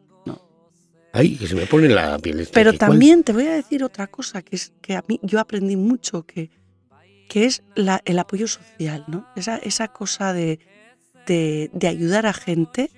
Ay, 1.16 1.36
que 1.36 1.46
se 1.46 1.54
me 1.54 1.64
pone 1.66 1.88
la 1.88 2.18
piel. 2.18 2.40
esta, 2.40 2.52
Pero 2.54 2.72
también 2.72 3.22
te 3.22 3.32
voy 3.32 3.46
a 3.46 3.52
decir 3.54 3.84
otra 3.84 4.08
cosa 4.08 4.42
que 4.42 4.56
es 4.56 4.72
que 4.82 4.96
a 4.96 5.04
mí 5.06 5.20
yo 5.22 5.38
aprendí 5.38 5.76
mucho 5.76 6.24
que, 6.24 6.50
que 7.28 7.47
es 7.47 7.62
la- 7.75 8.02
el 8.04 8.19
apoyo 8.19 8.47
social, 8.47 9.04
¿no? 9.09 9.26
Esa, 9.37 9.57
esa 9.59 9.88
cosa 9.88 10.33
de, 10.33 10.59
de, 11.26 11.71
de 11.73 11.88
ayudar 11.88 12.26
a 12.26 12.33
gente, 12.33 12.90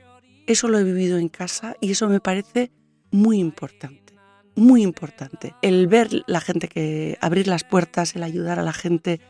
eso 0.47 0.68
lo 0.68 0.78
he 0.78 0.85
vivido 0.85 1.18
en 1.18 1.28
casa 1.28 1.76
y 1.80 1.92
eso 1.92 2.09
me 2.09 2.21
parece 2.21 2.71
muy 3.11 3.38
importante, 3.38 4.14
muy 4.54 4.83
importante. 4.83 5.54
El 5.62 5.87
ver 5.87 6.09
la 6.26 6.40
gente 6.40 6.68
que 6.68 7.18
abrir 7.21 7.47
las 7.49 7.64
puertas, 7.64 8.16
el 8.16 8.23
ayudar 8.23 8.59
a 8.59 8.62
la 8.62 8.73
gente, 8.73 9.21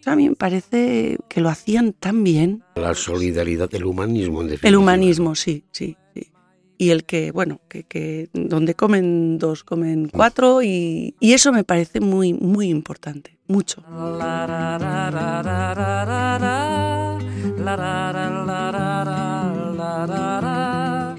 eso 0.00 0.10
a 0.10 0.16
mí 0.16 0.28
me 0.28 0.36
parece 0.36 1.18
que 1.28 1.40
lo 1.40 1.48
hacían 1.48 1.92
tan 1.92 2.22
bien. 2.24 2.62
La 2.76 2.94
solidaridad, 2.94 3.74
el 3.74 3.84
humanismo 3.84 4.40
en 4.42 4.48
definitiva. 4.48 4.68
El 4.68 4.76
humanismo, 4.76 5.34
sí, 5.34 5.64
sí, 5.72 5.96
sí. 6.14 6.28
Y 6.76 6.90
el 6.90 7.04
que, 7.04 7.30
bueno, 7.30 7.60
que, 7.68 7.84
que 7.84 8.28
donde 8.32 8.74
comen 8.74 9.38
dos, 9.38 9.62
comen 9.64 10.08
cuatro 10.08 10.62
y, 10.62 11.14
y 11.20 11.32
eso 11.32 11.52
me 11.52 11.62
parece 11.64 12.00
muy, 12.00 12.32
muy 12.34 12.68
importante, 12.68 13.33
mucho. 13.46 13.82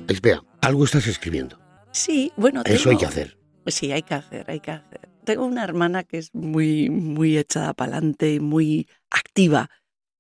Espera, 0.08 0.44
algo 0.62 0.86
estás 0.86 1.08
escribiendo. 1.08 1.60
Sí, 1.92 2.32
bueno, 2.38 2.62
Eso 2.66 2.90
hay 2.90 2.96
tengo- 2.96 3.00
que 3.00 3.06
hacer. 3.06 3.38
Sí, 3.68 3.92
hay 3.92 4.04
que 4.04 4.14
hacer, 4.14 4.50
hay 4.50 4.60
que 4.60 4.72
hacer. 4.72 5.10
Tengo 5.24 5.46
una 5.46 5.64
hermana 5.64 6.04
que 6.04 6.18
es 6.20 6.34
muy, 6.34 6.90
muy 6.90 7.38
echada 7.38 7.74
para 7.74 7.94
adelante 7.98 8.34
y 8.36 8.40
muy 8.40 8.88
activa. 9.10 9.70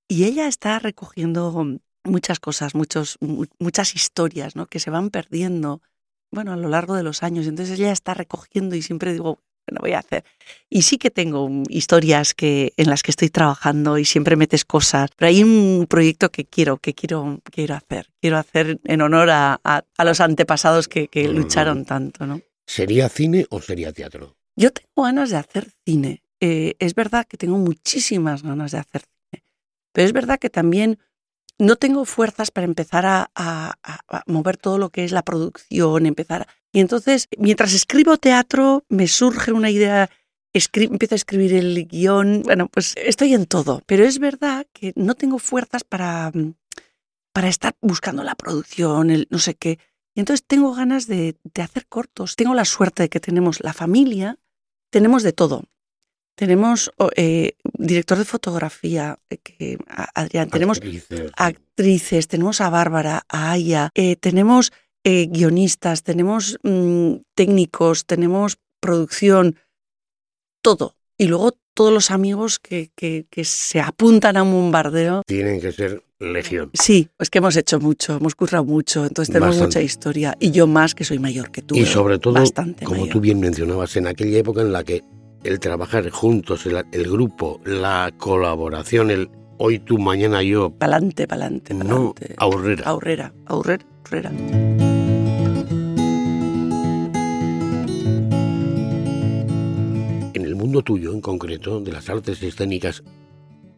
Y 0.07 0.23
ella 0.25 0.47
está 0.47 0.79
recogiendo 0.79 1.65
muchas 2.03 2.39
cosas, 2.39 2.73
muchos, 2.75 3.17
mu- 3.21 3.45
muchas 3.59 3.95
historias, 3.95 4.55
¿no? 4.55 4.65
Que 4.67 4.79
se 4.79 4.89
van 4.89 5.09
perdiendo, 5.11 5.81
bueno, 6.31 6.53
a 6.53 6.57
lo 6.57 6.69
largo 6.69 6.95
de 6.95 7.03
los 7.03 7.21
años. 7.23 7.45
Entonces 7.47 7.79
ella 7.79 7.91
está 7.91 8.13
recogiendo 8.13 8.75
y 8.75 8.81
siempre 8.81 9.13
digo, 9.13 9.39
bueno, 9.67 9.79
voy 9.81 9.93
a 9.93 9.99
hacer. 9.99 10.23
Y 10.69 10.83
sí 10.83 10.97
que 10.97 11.09
tengo 11.11 11.49
historias 11.69 12.33
que, 12.33 12.73
en 12.77 12.89
las 12.89 13.01
que 13.03 13.11
estoy 13.11 13.29
trabajando 13.29 13.97
y 13.97 14.05
siempre 14.05 14.35
metes 14.35 14.65
cosas. 14.65 15.09
Pero 15.15 15.29
hay 15.29 15.43
un 15.43 15.85
proyecto 15.89 16.31
que 16.31 16.45
quiero, 16.45 16.77
que 16.77 16.93
quiero, 16.93 17.39
quiero 17.43 17.75
hacer. 17.75 18.09
Quiero 18.21 18.37
hacer 18.37 18.79
en 18.83 19.01
honor 19.01 19.29
a, 19.31 19.59
a- 19.63 19.83
a 19.97 20.05
los 20.05 20.19
antepasados 20.21 20.87
que, 20.87 21.07
que 21.07 21.27
lucharon 21.27 21.85
tanto, 21.85 22.25
¿no? 22.27 22.41
¿Sería 22.67 23.09
cine 23.09 23.45
o 23.49 23.61
sería 23.61 23.91
teatro? 23.91 24.35
Yo 24.55 24.71
tengo 24.71 25.03
ganas 25.03 25.29
de 25.29 25.37
hacer 25.37 25.71
cine. 25.85 26.21
Eh, 26.39 26.75
es 26.79 26.95
verdad 26.95 27.25
que 27.27 27.37
tengo 27.37 27.57
muchísimas 27.57 28.43
ganas 28.43 28.71
de 28.71 28.79
hacer 28.79 29.01
cine. 29.01 29.43
Pero 29.91 30.05
es 30.07 30.13
verdad 30.13 30.39
que 30.39 30.49
también 30.49 30.99
no 31.57 31.75
tengo 31.77 32.03
fuerzas 32.05 32.51
para 32.51 32.65
empezar 32.65 33.05
a, 33.05 33.31
a- 33.33 33.73
a- 33.83 33.99
a 34.17 34.23
mover 34.27 34.57
todo 34.57 34.77
lo 34.77 34.89
que 34.89 35.03
es 35.05 35.11
la 35.11 35.21
producción, 35.23 36.05
empezar. 36.05 36.47
Y 36.75 36.81
entonces, 36.81 37.29
mientras 37.37 37.73
escribo 37.73 38.17
teatro, 38.17 38.83
me 38.89 39.07
surge 39.07 39.53
una 39.53 39.69
idea, 39.69 40.09
empiezo 40.51 41.15
a 41.15 41.21
escribir 41.23 41.53
el 41.53 41.87
guion. 41.87 42.41
Bueno, 42.43 42.67
pues 42.67 42.95
estoy 42.97 43.33
en 43.33 43.45
todo. 43.45 43.81
Pero 43.85 44.03
es 44.03 44.19
verdad 44.19 44.67
que 44.73 44.91
no 44.97 45.15
tengo 45.15 45.39
fuerzas 45.39 45.85
para, 45.85 46.33
para 47.31 47.47
estar 47.47 47.77
buscando 47.79 48.23
la 48.23 48.35
producción, 48.35 49.09
el 49.09 49.25
no 49.29 49.39
sé 49.39 49.55
qué. 49.55 49.79
Y 50.15 50.19
entonces 50.19 50.45
tengo 50.45 50.73
ganas 50.73 51.07
de, 51.07 51.37
de 51.45 51.61
hacer 51.61 51.87
cortos. 51.87 52.35
Tengo 52.35 52.53
la 52.53 52.65
suerte 52.65 53.03
de 53.03 53.09
que 53.09 53.21
tenemos 53.21 53.61
la 53.61 53.71
familia, 53.71 54.37
tenemos 54.89 55.23
de 55.23 55.31
todo. 55.31 55.63
Tenemos 56.35 56.91
eh, 57.15 57.53
director 57.77 58.17
de 58.17 58.25
fotografía, 58.25 59.17
eh, 59.29 59.37
que, 59.37 59.77
Adrián, 59.87 60.49
tenemos 60.49 60.79
Actrices. 60.79 61.31
actrices, 61.37 62.27
tenemos 62.27 62.59
a 62.59 62.69
Bárbara, 62.69 63.23
a 63.29 63.51
Aya, 63.51 63.91
eh, 63.95 64.17
tenemos 64.17 64.73
eh, 65.05 65.27
guionistas, 65.29 66.03
tenemos 66.03 66.57
mm, 66.63 67.13
técnicos, 67.35 68.05
tenemos 68.05 68.57
producción, 68.81 69.55
todo. 70.61 70.95
Y 71.17 71.27
luego 71.27 71.53
todos 71.73 71.93
los 71.93 72.11
amigos 72.11 72.59
que, 72.59 72.89
que- 72.95 73.25
que 73.29 73.43
se 73.45 73.79
apuntan 73.81 74.35
a 74.37 74.43
un 74.43 74.51
bombardeo. 74.51 75.21
Tienen 75.25 75.61
que 75.61 75.71
ser 75.71 76.03
legión. 76.19 76.71
Sí, 76.73 77.09
es 77.19 77.29
que 77.29 77.37
hemos 77.39 77.55
hecho 77.55 77.79
mucho, 77.79 78.15
hemos 78.17 78.35
currado 78.35 78.65
mucho, 78.65 79.05
entonces 79.05 79.31
tenemos 79.31 79.55
Bastante. 79.55 79.79
mucha 79.79 79.85
historia. 79.85 80.35
Y 80.39 80.51
yo 80.51 80.67
más, 80.67 80.95
que 80.95 81.03
soy 81.03 81.19
mayor 81.19 81.51
que 81.51 81.61
tú. 81.61 81.75
Y 81.75 81.81
eh, 81.81 81.85
sobre 81.85 82.17
todo, 82.19 82.33
bastante 82.33 82.85
como 82.85 83.01
mayor. 83.01 83.13
tú 83.13 83.19
bien 83.21 83.39
mencionabas, 83.39 83.95
en 83.97 84.07
aquella 84.07 84.37
época 84.39 84.61
en 84.61 84.71
la 84.73 84.83
que 84.83 85.03
el 85.43 85.59
trabajar 85.59 86.09
juntos, 86.09 86.65
el, 86.65 86.83
el 86.91 87.11
grupo, 87.11 87.61
la 87.65 88.11
colaboración, 88.17 89.11
el 89.11 89.29
hoy 89.57 89.79
tú, 89.79 89.97
mañana 89.99 90.41
yo, 90.41 90.71
Pa'lante, 90.71 91.27
pa'lante, 91.27 91.73
no 91.73 92.13
pa'lante. 92.15 92.35
ahorrera. 92.37 92.83
Aurrera, 92.85 93.33
aurrera, 93.45 93.85
aurrera. 94.03 94.29
En 94.31 94.74
mundo 100.75 100.83
tuyo, 100.83 101.13
en 101.13 101.21
concreto, 101.21 101.79
de 101.79 101.91
las 101.93 102.09
artes 102.09 102.43
escénicas 102.43 103.01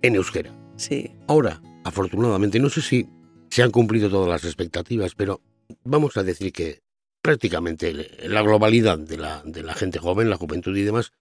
en 0.01 0.15
euskera. 0.15 0.51
Sí, 0.77 1.11
Ahora, 1.27 1.61
afortunadamente, 1.83 2.59
no 2.59 2.69
sé 2.69 2.81
si 2.81 3.07
se 3.51 3.61
han 3.61 3.69
cumplido 3.71 4.09
todas 4.09 4.27
las 4.29 4.43
expectativas, 4.45 5.13
pero 5.15 5.39
vamos 5.83 6.17
a 6.17 6.23
decir 6.23 6.51
que 6.51 6.81
prácticamente 7.21 7.93
la 8.27 8.41
globalidad 8.41 8.97
de 8.97 9.17
la, 9.17 9.43
de 9.45 9.61
la 9.61 9.75
gente 9.75 9.99
joven, 9.99 10.29
la 10.31 10.37
juventud 10.37 10.75
y 10.75 10.81
demás, 10.83 11.11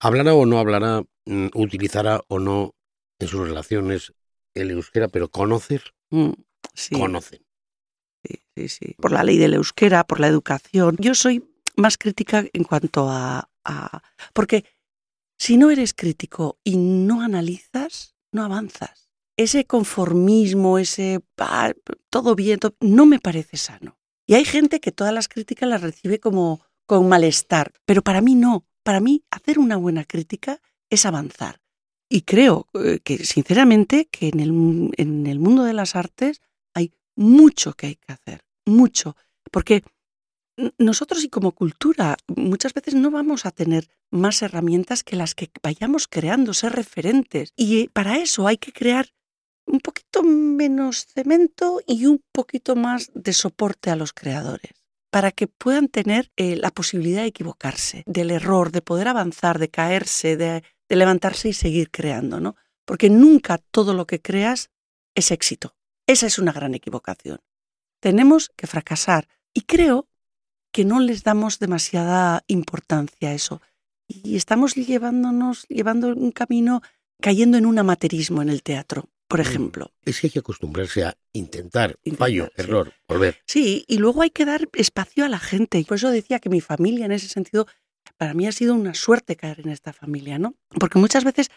hablará 0.00 0.32
o 0.34 0.46
no 0.46 0.58
hablará, 0.58 1.02
mm, 1.26 1.48
utilizará 1.54 2.22
o 2.28 2.38
no 2.38 2.74
en 3.18 3.28
sus 3.28 3.46
relaciones 3.46 4.14
el 4.54 4.70
euskera, 4.70 5.08
pero 5.08 5.28
conocer, 5.28 5.82
mm, 6.10 6.30
sí. 6.72 6.94
conocen. 6.94 7.44
Sí, 8.24 8.40
sí, 8.56 8.68
sí. 8.68 8.94
Por 8.98 9.12
la 9.12 9.22
ley 9.22 9.36
del 9.36 9.52
euskera, 9.54 10.04
por 10.04 10.18
la 10.18 10.28
educación. 10.28 10.96
Yo 10.98 11.14
soy 11.14 11.44
más 11.76 11.98
crítica 11.98 12.44
en 12.54 12.64
cuanto 12.64 13.08
a, 13.10 13.50
a- 13.64 14.02
Porque 14.32 14.64
si 15.38 15.56
no 15.56 15.70
eres 15.70 15.94
crítico 15.94 16.58
y 16.64 16.76
no 16.76 17.22
analizas, 17.22 18.16
no 18.32 18.42
avanzas. 18.44 19.10
Ese 19.36 19.66
conformismo, 19.66 20.78
ese... 20.78 21.20
"Ah, 21.38 21.72
todo 22.10 22.34
bien, 22.34 22.58
no 22.80 23.06
me 23.06 23.18
parece 23.18 23.56
sano. 23.56 23.98
Y 24.26 24.34
hay 24.34 24.44
gente 24.44 24.80
que 24.80 24.92
todas 24.92 25.12
las 25.12 25.28
críticas 25.28 25.68
las 25.68 25.82
recibe 25.82 26.18
como 26.20 26.62
con 26.86 27.08
malestar, 27.08 27.72
pero 27.84 28.02
para 28.02 28.20
mí 28.20 28.34
no. 28.34 28.66
Para 28.82 29.00
mí 29.00 29.24
hacer 29.30 29.58
una 29.58 29.76
buena 29.76 30.04
crítica 30.04 30.60
es 30.90 31.04
avanzar. 31.06 31.60
Y 32.08 32.22
creo 32.22 32.68
eh, 32.74 33.00
que, 33.02 33.18
sinceramente, 33.18 34.06
que 34.06 34.28
en 34.28 34.40
el, 34.40 34.90
en 34.96 35.26
el 35.26 35.38
mundo 35.40 35.64
de 35.64 35.72
las 35.74 35.96
artes 35.96 36.40
hay 36.72 36.92
mucho 37.16 37.74
que 37.74 37.88
hay 37.88 37.96
que 37.96 38.12
hacer, 38.12 38.44
mucho, 38.64 39.16
porque 39.50 39.82
nosotros 40.78 41.24
y 41.24 41.28
como 41.28 41.52
cultura 41.52 42.16
muchas 42.28 42.72
veces 42.72 42.94
no 42.94 43.10
vamos 43.10 43.46
a 43.46 43.50
tener 43.50 43.88
más 44.10 44.42
herramientas 44.42 45.02
que 45.02 45.16
las 45.16 45.34
que 45.34 45.50
vayamos 45.62 46.08
creando, 46.08 46.54
ser 46.54 46.72
referentes. 46.72 47.52
Y 47.56 47.88
para 47.88 48.18
eso 48.18 48.46
hay 48.46 48.56
que 48.56 48.72
crear 48.72 49.12
un 49.66 49.80
poquito 49.80 50.22
menos 50.22 51.06
cemento 51.06 51.80
y 51.86 52.06
un 52.06 52.22
poquito 52.32 52.76
más 52.76 53.10
de 53.14 53.32
soporte 53.32 53.90
a 53.90 53.96
los 53.96 54.12
creadores 54.12 54.72
para 55.10 55.32
que 55.32 55.46
puedan 55.46 55.88
tener 55.88 56.30
eh, 56.36 56.56
la 56.56 56.70
posibilidad 56.70 57.22
de 57.22 57.28
equivocarse, 57.28 58.02
del 58.06 58.30
error, 58.30 58.70
de 58.70 58.82
poder 58.82 59.08
avanzar, 59.08 59.58
de 59.58 59.70
caerse, 59.70 60.36
de, 60.36 60.62
de 60.88 60.96
levantarse 60.96 61.48
y 61.48 61.52
seguir 61.52 61.90
creando, 61.90 62.38
¿no? 62.40 62.56
Porque 62.84 63.08
nunca 63.08 63.58
todo 63.58 63.94
lo 63.94 64.06
que 64.06 64.20
creas 64.20 64.70
es 65.14 65.30
éxito. 65.30 65.74
Esa 66.06 66.26
es 66.26 66.38
una 66.38 66.52
gran 66.52 66.74
equivocación. 66.74 67.40
Tenemos 68.00 68.50
que 68.56 68.66
fracasar 68.66 69.28
y 69.54 69.62
creo 69.62 70.08
que 70.76 70.84
no 70.84 71.00
les 71.00 71.22
damos 71.22 71.58
demasiada 71.58 72.44
importancia 72.48 73.30
a 73.30 73.32
eso. 73.32 73.62
Y 74.06 74.36
estamos 74.36 74.74
llevándonos, 74.74 75.66
llevando 75.68 76.08
un 76.08 76.32
camino, 76.32 76.82
cayendo 77.20 77.56
en 77.56 77.64
un 77.64 77.78
amaterismo 77.78 78.42
en 78.42 78.50
el 78.50 78.62
teatro, 78.62 79.08
por 79.26 79.38
Mm. 79.40 79.42
ejemplo. 79.42 79.90
Es 80.04 80.20
que 80.20 80.26
hay 80.26 80.30
que 80.32 80.40
acostumbrarse 80.40 81.04
a 81.04 81.16
intentar, 81.32 81.96
Intentar, 82.04 82.18
fallo, 82.18 82.44
sí. 82.46 82.52
error, 82.62 82.92
volver. 83.08 83.38
Sí, 83.46 83.84
y 83.88 83.96
luego 83.96 84.20
hay 84.20 84.28
que 84.30 84.44
dar 84.44 84.68
espacio 84.74 85.24
a 85.24 85.30
la 85.30 85.38
gente. 85.38 85.82
Por 85.88 85.96
eso 85.96 86.10
decía 86.10 86.40
que 86.40 86.50
mi 86.50 86.60
familia, 86.60 87.06
en 87.06 87.12
ese 87.12 87.28
sentido, 87.28 87.66
para 88.18 88.34
mí 88.34 88.46
ha 88.46 88.52
sido 88.52 88.74
una 88.74 88.92
suerte 88.92 89.34
caer 89.36 89.60
en 89.60 89.70
esta 89.70 89.94
familia, 89.94 90.38
¿no? 90.38 90.54
Porque 90.78 90.98
muchas 90.98 91.24
veces 91.24 91.50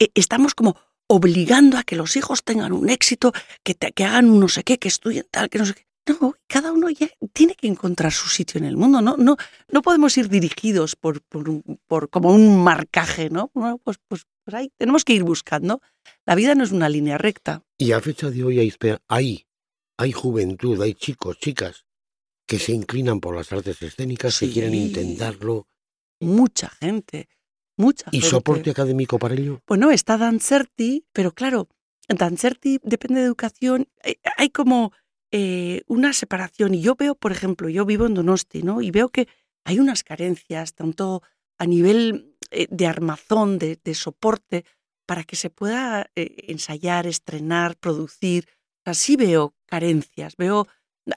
eh, 0.00 0.08
estamos 0.16 0.56
como 0.56 0.76
obligando 1.06 1.78
a 1.78 1.84
que 1.84 1.94
los 1.94 2.16
hijos 2.16 2.42
tengan 2.42 2.72
un 2.72 2.90
éxito, 2.90 3.32
que, 3.62 3.74
te- 3.76 3.92
que 3.92 4.04
hagan 4.04 4.28
un 4.28 4.40
no 4.40 4.48
sé 4.48 4.64
qué, 4.64 4.78
que 4.78 4.88
estudien 4.88 5.26
tal, 5.30 5.48
que 5.48 5.58
no 5.58 5.66
sé 5.66 5.74
qué. 5.74 5.86
No, 6.06 6.34
cada 6.46 6.72
uno 6.72 6.90
ya 6.90 7.08
tiene 7.32 7.54
que 7.54 7.66
encontrar 7.66 8.12
su 8.12 8.28
sitio 8.28 8.58
en 8.58 8.64
el 8.66 8.76
mundo, 8.76 9.00
¿no? 9.00 9.16
No, 9.16 9.36
no 9.72 9.82
podemos 9.82 10.16
ir 10.18 10.28
dirigidos 10.28 10.96
por, 10.96 11.22
por, 11.22 11.46
por 11.86 12.10
como 12.10 12.32
un 12.32 12.62
marcaje, 12.62 13.30
¿no? 13.30 13.50
Bueno, 13.54 13.78
pues, 13.78 13.96
pues, 14.06 14.26
pues 14.44 14.54
ahí 14.54 14.70
tenemos 14.76 15.04
que 15.04 15.14
ir 15.14 15.22
buscando. 15.22 15.80
La 16.26 16.34
vida 16.34 16.54
no 16.54 16.62
es 16.64 16.72
una 16.72 16.90
línea 16.90 17.16
recta. 17.16 17.62
Y 17.78 17.92
a 17.92 18.00
fecha 18.00 18.30
de 18.30 18.44
hoy, 18.44 18.58
Aispea, 18.58 19.00
hay 19.08 19.46
hay 19.96 20.12
juventud, 20.12 20.80
hay 20.82 20.94
chicos, 20.94 21.38
chicas 21.38 21.84
que 22.46 22.58
se 22.58 22.72
inclinan 22.72 23.20
por 23.20 23.34
las 23.36 23.52
artes 23.52 23.80
escénicas, 23.80 24.38
que 24.40 24.50
quieren 24.50 24.72
Sí. 24.72 24.78
intentarlo. 24.86 25.68
Mucha 26.20 26.68
gente, 26.68 27.28
mucha 27.78 28.06
¿Y 28.10 28.18
gente. 28.18 28.28
soporte 28.28 28.70
académico 28.70 29.18
para 29.18 29.34
ello? 29.34 29.62
Bueno, 29.66 29.90
está 29.90 30.18
Dancerti, 30.18 31.06
pero 31.12 31.32
claro, 31.32 31.68
Dancerti 32.08 32.80
depende 32.82 33.20
de 33.20 33.26
educación. 33.26 33.88
Hay, 34.02 34.16
hay 34.36 34.50
como 34.50 34.92
eh, 35.30 35.82
una 35.86 36.12
separación. 36.12 36.74
Y 36.74 36.80
yo 36.80 36.94
veo, 36.94 37.14
por 37.14 37.32
ejemplo, 37.32 37.68
yo 37.68 37.84
vivo 37.84 38.06
en 38.06 38.14
Donosti, 38.14 38.62
¿no? 38.62 38.80
Y 38.80 38.90
veo 38.90 39.08
que 39.08 39.28
hay 39.64 39.78
unas 39.78 40.02
carencias, 40.02 40.74
tanto 40.74 41.22
a 41.58 41.66
nivel 41.66 42.36
eh, 42.50 42.66
de 42.70 42.86
armazón, 42.86 43.58
de, 43.58 43.78
de 43.82 43.94
soporte, 43.94 44.64
para 45.06 45.24
que 45.24 45.36
se 45.36 45.50
pueda 45.50 46.10
eh, 46.16 46.36
ensayar, 46.48 47.06
estrenar, 47.06 47.76
producir. 47.76 48.48
Así 48.84 49.16
veo 49.16 49.54
carencias, 49.66 50.36
veo 50.36 50.66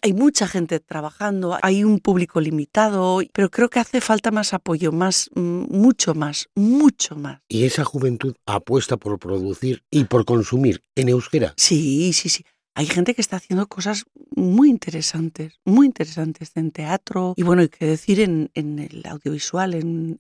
hay 0.01 0.13
mucha 0.13 0.47
gente 0.47 0.79
trabajando, 0.79 1.57
hay 1.61 1.83
un 1.83 1.99
público 1.99 2.41
limitado, 2.41 3.21
pero 3.33 3.49
creo 3.49 3.69
que 3.69 3.79
hace 3.79 4.01
falta 4.01 4.31
más 4.31 4.53
apoyo, 4.53 4.91
más, 4.91 5.29
mm, 5.33 5.65
mucho 5.69 6.13
más, 6.13 6.49
mucho 6.55 7.15
más. 7.15 7.41
¿Y 7.47 7.63
esa 7.65 7.83
juventud 7.83 8.35
apuesta 8.45 8.97
por 8.97 9.17
producir 9.19 9.83
y 9.89 10.05
por 10.05 10.25
consumir 10.25 10.83
en 10.95 11.09
euskera? 11.09 11.53
Sí, 11.57 12.11
sí, 12.13 12.29
sí. 12.29 12.43
Hay 12.77 12.85
gente 12.85 13.15
que 13.15 13.21
está 13.21 13.37
haciendo 13.37 13.65
cosas 13.67 14.05
muy 14.35 14.69
interesantes, 14.69 15.59
muy 15.65 15.87
interesantes 15.87 16.51
en 16.53 16.69
teatro 16.69 17.33
y 17.35 17.41
bueno, 17.41 17.63
hay 17.63 17.69
que 17.69 17.87
decir 17.87 18.19
en, 18.19 18.51
en 18.53 18.77
el 18.77 19.03
audiovisual. 19.07 19.73
En, 19.73 20.19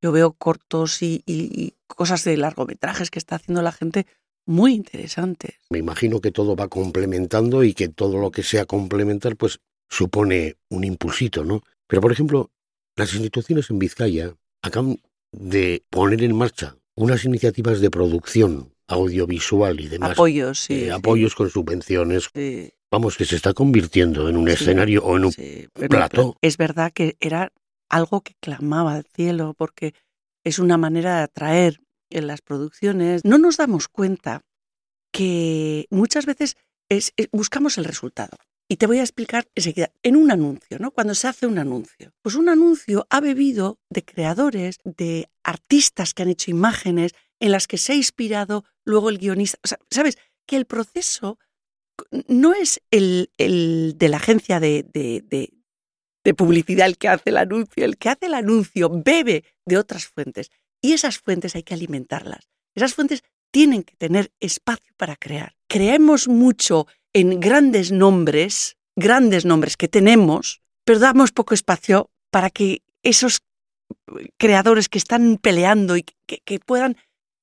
yo 0.00 0.10
veo 0.10 0.32
cortos 0.32 1.02
y, 1.02 1.22
y- 1.26 1.50
y 1.54 1.74
cosas 1.86 2.24
de 2.24 2.38
largometrajes 2.38 3.10
que 3.10 3.18
está 3.18 3.36
haciendo 3.36 3.60
la 3.60 3.72
gente 3.72 4.06
muy 4.46 4.72
interesantes. 4.72 5.56
Me 5.68 5.80
imagino 5.80 6.22
que 6.22 6.30
todo 6.32 6.56
va 6.56 6.68
complementando 6.68 7.62
y 7.62 7.74
que 7.74 7.88
todo 7.88 8.16
lo 8.16 8.30
que 8.30 8.42
sea 8.42 8.64
complementar, 8.64 9.36
pues 9.36 9.60
supone 9.90 10.56
un 10.70 10.84
impulsito, 10.84 11.44
¿no? 11.44 11.62
Pero, 11.88 12.00
por 12.00 12.10
ejemplo, 12.10 12.50
las 12.96 13.12
instituciones 13.12 13.68
en 13.68 13.78
Vizcaya 13.78 14.34
acaban 14.62 14.98
de 15.30 15.84
poner 15.90 16.22
en 16.22 16.34
marcha 16.34 16.74
unas 16.94 17.26
iniciativas 17.26 17.80
de 17.82 17.90
producción 17.90 18.71
audiovisual 18.92 19.80
y 19.80 19.88
demás. 19.88 20.12
Apoyos, 20.12 20.60
sí. 20.60 20.74
eh, 20.74 20.84
sí, 20.84 20.90
apoyos 20.90 21.34
con 21.34 21.50
subvenciones. 21.50 22.30
sí, 22.34 22.70
Vamos, 22.90 23.16
que 23.16 23.24
se 23.24 23.36
está 23.36 23.54
convirtiendo 23.54 24.28
en 24.28 24.36
un 24.36 24.48
escenario 24.48 25.02
o 25.02 25.16
en 25.16 25.24
un... 25.24 25.32
Pero- 25.32 25.68
pero 26.10 26.36
Es 26.42 26.58
verdad 26.58 26.92
que 26.92 27.16
era 27.20 27.50
algo 27.88 28.20
que 28.20 28.34
clamaba 28.38 28.94
al 28.94 29.04
cielo 29.04 29.54
porque 29.56 29.94
es 30.44 30.58
una 30.58 30.76
manera 30.76 31.16
de 31.16 31.22
atraer 31.22 31.80
en 32.10 32.26
las 32.26 32.42
producciones. 32.42 33.24
No 33.24 33.38
nos 33.38 33.56
damos 33.56 33.88
cuenta 33.88 34.42
que 35.10 35.86
muchas 35.90 36.26
veces 36.26 36.56
es- 36.90 37.12
es- 37.16 37.28
buscamos 37.32 37.78
el 37.78 37.84
resultado. 37.84 38.36
Y 38.72 38.76
te 38.76 38.86
voy 38.86 39.00
a 39.00 39.02
explicar 39.02 39.46
enseguida, 39.54 39.92
en 40.02 40.16
un 40.16 40.30
anuncio, 40.30 40.78
¿no? 40.78 40.92
Cuando 40.92 41.14
se 41.14 41.28
hace 41.28 41.46
un 41.46 41.58
anuncio. 41.58 42.14
Pues 42.22 42.36
un 42.36 42.48
anuncio 42.48 43.06
ha 43.10 43.20
bebido 43.20 43.78
de 43.90 44.02
creadores, 44.02 44.78
de 44.82 45.28
artistas 45.44 46.14
que 46.14 46.22
han 46.22 46.30
hecho 46.30 46.50
imágenes 46.50 47.12
en 47.38 47.50
las 47.52 47.66
que 47.66 47.76
se 47.76 47.92
ha 47.92 47.96
inspirado 47.96 48.64
luego 48.86 49.10
el 49.10 49.18
guionista. 49.18 49.58
O 49.62 49.68
sea, 49.68 49.78
¿sabes? 49.90 50.16
Que 50.46 50.56
el 50.56 50.64
proceso 50.64 51.38
no 52.28 52.54
es 52.54 52.80
el, 52.90 53.30
el 53.36 53.92
de 53.98 54.08
la 54.08 54.16
agencia 54.16 54.58
de, 54.58 54.86
de- 54.90 55.22
de- 55.28 55.52
de 56.24 56.32
publicidad 56.34 56.86
el 56.86 56.96
que 56.96 57.08
hace 57.08 57.28
el 57.28 57.36
anuncio. 57.36 57.84
El 57.84 57.98
que 57.98 58.08
hace 58.08 58.24
el 58.24 58.32
anuncio 58.34 58.88
bebe 58.88 59.44
de 59.66 59.76
otras 59.76 60.06
fuentes. 60.06 60.50
Y 60.80 60.94
esas 60.94 61.18
fuentes 61.18 61.54
hay 61.54 61.62
que 61.62 61.74
alimentarlas. 61.74 62.48
Esas 62.74 62.94
fuentes 62.94 63.22
tienen 63.50 63.82
que 63.82 63.96
tener 63.96 64.32
espacio 64.40 64.94
para 64.96 65.16
crear. 65.16 65.56
Creemos 65.68 66.26
mucho 66.26 66.86
en 67.12 67.40
grandes 67.40 67.92
nombres, 67.92 68.76
grandes 68.96 69.44
nombres 69.44 69.76
que 69.76 69.88
tenemos, 69.88 70.62
pero 70.84 70.98
damos 70.98 71.32
poco 71.32 71.54
espacio 71.54 72.10
para 72.30 72.50
que 72.50 72.82
esos 73.02 73.40
creadores 74.38 74.88
que 74.88 74.98
están 74.98 75.36
peleando 75.36 75.96
y 75.96 76.04
que, 76.26 76.40
que 76.44 76.58
puedan, 76.58 76.96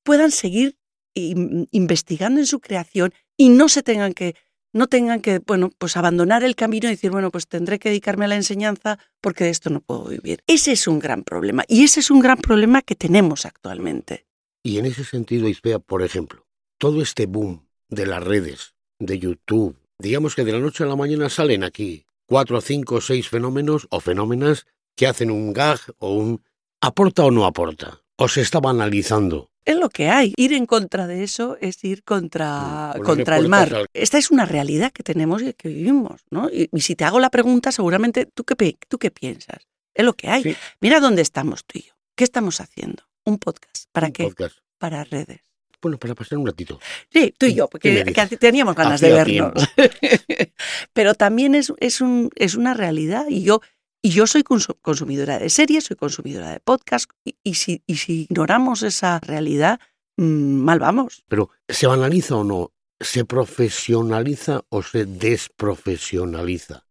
puedan 0.03 0.31
seguir 0.31 0.77
in- 1.13 1.67
investigando 1.71 2.39
en 2.39 2.45
su 2.45 2.59
creación 2.59 3.13
y 3.37 3.49
no 3.49 3.69
se 3.69 3.83
tengan 3.83 4.13
que 4.13 4.35
no 4.71 4.85
tengan 4.85 5.19
que, 5.19 5.39
bueno, 5.39 5.71
pues 5.79 5.97
abandonar 5.97 6.43
el 6.43 6.55
camino 6.55 6.87
y 6.87 6.91
decir, 6.91 7.09
bueno, 7.09 7.31
pues 7.31 7.47
tendré 7.47 7.79
que 7.79 7.89
dedicarme 7.89 8.25
a 8.25 8.27
la 8.27 8.35
enseñanza 8.35 8.99
porque 9.19 9.45
de 9.45 9.49
esto 9.49 9.71
no 9.71 9.81
puedo 9.81 10.05
vivir. 10.05 10.43
Ese 10.45 10.73
es 10.73 10.87
un 10.87 10.99
gran 10.99 11.23
problema 11.23 11.63
y 11.67 11.83
ese 11.83 12.01
es 12.01 12.11
un 12.11 12.19
gran 12.19 12.37
problema 12.37 12.83
que 12.83 12.93
tenemos 12.93 13.47
actualmente. 13.47 14.27
Y 14.61 14.77
en 14.77 14.85
ese 14.85 15.03
sentido, 15.03 15.47
Ispea, 15.47 15.79
por 15.79 16.03
ejemplo, 16.03 16.45
todo 16.77 17.01
este 17.01 17.25
boom 17.25 17.65
de 17.87 18.05
las 18.05 18.23
redes, 18.23 18.75
de 18.99 19.17
YouTube, 19.19 19.75
digamos 19.97 20.35
que 20.35 20.43
de 20.43 20.51
la 20.51 20.59
noche 20.59 20.83
a 20.83 20.87
la 20.87 20.95
mañana 20.95 21.29
salen 21.29 21.63
aquí 21.63 22.05
cuatro, 22.25 22.61
cinco, 22.61 23.01
seis 23.01 23.29
fenómenos 23.29 23.87
o 23.89 23.99
fenómenas 23.99 24.67
que 24.95 25.07
hacen 25.07 25.31
un 25.31 25.53
gag 25.53 25.79
o 25.99 26.13
un 26.13 26.43
aporta 26.81 27.23
o 27.25 27.31
no 27.31 27.45
aporta, 27.45 28.01
o 28.17 28.27
se 28.27 28.41
está 28.41 28.59
banalizando. 28.59 29.49
Es 29.65 29.75
lo 29.77 29.89
que 29.89 30.09
hay. 30.09 30.33
Ir 30.37 30.53
en 30.53 30.65
contra 30.65 31.05
de 31.07 31.23
eso 31.23 31.57
es 31.61 31.83
ir 31.83 32.03
contra, 32.03 32.93
Mm, 32.97 33.01
contra 33.03 33.37
el 33.37 33.49
mar. 33.49 33.73
al- 33.73 33.87
Esta 33.93 34.17
es 34.17 34.31
una 34.31 34.45
realidad 34.45 34.91
que 34.91 35.03
tenemos 35.03 35.41
y 35.41 35.53
que 35.53 35.69
vivimos, 35.69 36.21
¿no? 36.31 36.49
Y, 36.49 36.69
y 36.73 36.81
si 36.81 36.95
te 36.95 37.03
hago 37.03 37.19
la 37.19 37.29
pregunta, 37.29 37.71
seguramente, 37.71 38.25
¿tú 38.25 38.43
qué, 38.43 38.77
¿tú 38.87 38.97
qué 38.97 39.11
piensas? 39.11 39.67
Es 39.93 40.05
lo 40.05 40.13
que 40.13 40.27
hay. 40.29 40.43
Sí. 40.43 40.55
Mira 40.81 40.99
dónde 40.99 41.21
estamos 41.21 41.65
tú 41.65 41.79
y 41.79 41.83
yo. 41.83 41.93
¿Qué 42.15 42.23
estamos 42.23 42.61
haciendo? 42.61 43.03
Un 43.25 43.37
podcast. 43.37 43.85
¿Para 43.91 44.07
Un 44.07 44.13
qué? 44.13 44.23
podcast. 44.23 44.57
Para 44.77 45.03
redes. 45.03 45.41
Bueno, 45.81 45.97
para 45.97 46.13
pasar 46.15 46.37
un 46.37 46.45
ratito. 46.45 46.79
Sí, 47.11 47.33
tú 47.37 47.45
y 47.45 47.53
yo, 47.53 47.67
¿Qué 47.67 47.71
porque 48.13 48.37
teníamos 48.37 48.75
ganas 48.75 48.95
Hacía 49.01 49.09
de 49.09 49.15
vernos. 49.15 49.53
Pero 50.93 51.13
también 51.13 51.55
es, 51.55 51.71
es, 51.79 52.01
un, 52.01 52.29
es 52.35 52.55
una 52.55 52.73
realidad 52.73 53.25
y 53.29 53.43
yo, 53.43 53.61
y 54.01 54.09
yo 54.09 54.27
soy 54.27 54.41
consu- 54.43 54.77
consumidora 54.81 55.39
de 55.39 55.49
series, 55.49 55.85
soy 55.85 55.95
consumidora 55.95 56.51
de 56.51 56.59
podcast 56.59 57.09
y, 57.23 57.35
y 57.43 57.53
si, 57.55 57.81
y 57.87 57.95
si 57.97 58.23
ignoramos 58.29 58.83
esa 58.83 59.19
realidad, 59.19 59.79
mm, 60.17 60.23
mal 60.23 60.79
vamos. 60.79 61.23
Pero, 61.27 61.49
¿se 61.67 61.87
banaliza 61.87 62.35
o 62.35 62.43
no? 62.43 62.73
¿Se 62.99 63.23
profesionaliza 63.23 64.61
o 64.67 64.83
se 64.83 65.05
desprofesionaliza 65.05 66.85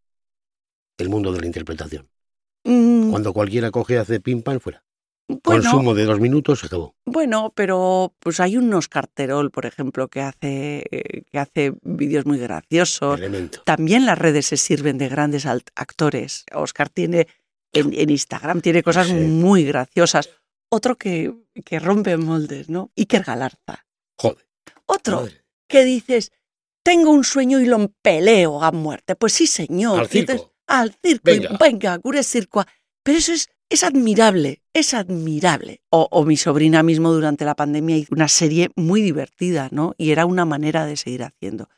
el 0.97 1.11
mundo 1.11 1.33
de 1.33 1.41
la 1.41 1.47
interpretación? 1.47 2.09
Mm, 2.65 3.11
Cuando 3.11 3.35
cualquiera 3.35 3.71
coge 3.71 3.99
hace 3.99 4.21
pim 4.21 4.43
pam 4.43 4.61
fuera. 4.61 4.83
Bueno, 5.29 5.63
Consumo 5.63 5.95
de 5.95 6.05
dos 6.05 6.21
minutos, 6.21 6.61
se 6.61 6.67
acabó. 6.67 6.95
bueno, 7.05 7.53
pero 7.55 8.15
pues 8.19 8.41
hay 8.41 8.57
un 8.57 8.73
Oscar 8.73 9.07
Terol, 9.07 9.51
por 9.51 9.67
ejemplo, 9.67 10.09
que 10.09 10.23
hace, 10.23 10.85
eh, 10.91 11.23
que 11.31 11.39
hace 11.39 11.75
vídeos 11.83 12.25
muy 12.25 12.39
graciosos. 12.39 13.19
Elemento. 13.19 13.61
También 13.65 14.07
las 14.07 14.19
redes 14.19 14.47
se 14.47 14.57
sirven 14.57 14.97
de 14.97 15.09
grandes 15.09 15.45
actores. 15.47 16.45
Oscar 16.55 16.89
tiene 16.89 17.29
en, 17.73 17.93
en 17.93 18.09
Instagram 18.11 18.63
tiene 18.63 18.83
cosas 18.83 19.09
Sí. 19.09 19.13
muy 19.15 19.65
graciosas. 19.65 20.31
Otro 20.71 20.97
que, 20.97 21.35
que 21.65 21.79
rompe 21.79 22.17
moldes, 22.17 22.69
¿no? 22.71 22.91
Iker 22.97 23.23
Galarza. 23.25 23.87
Joder. 24.17 24.47
Otro 24.87 25.21
madre. 25.23 25.45
que 25.69 25.85
dices, 25.85 26.33
tengo 26.83 27.11
un 27.11 27.25
sueño 27.25 27.61
y 27.61 27.67
lo 27.67 27.77
empeleo 27.77 28.63
a 28.63 28.73
muerte. 28.73 29.15
Pues 29.15 29.35
sí, 29.35 29.47
señor. 29.47 30.01
Al 30.01 30.09
circo. 30.09 30.55
al 30.67 30.97
circo. 31.03 31.31
y 31.31 31.39
Venga. 31.41 31.57
venga, 31.61 31.97
gure 31.99 32.23
circo. 32.23 32.65
Pero 33.03 33.19
eso 33.19 33.33
es, 33.33 33.51
es 33.71 33.85
admirable, 33.85 34.63
es 34.73 34.95
admirable. 34.95 35.83
O, 35.91 36.25
mi 36.25 36.37
sobrina 36.37 36.83
mismo 36.83 37.13
durante 37.13 37.45
la 37.45 37.55
pandemia 37.55 37.97
hizo 37.97 38.15
una 38.15 38.29
serie 38.29 38.71
muy 38.77 39.03
divertida, 39.03 39.69
¿no? 39.71 39.95
Y 39.99 40.11
era 40.11 40.27
una 40.27 40.45
manera 40.45 40.87
de 40.87 40.97
seguir 40.97 41.23
haciendo. 41.23 41.69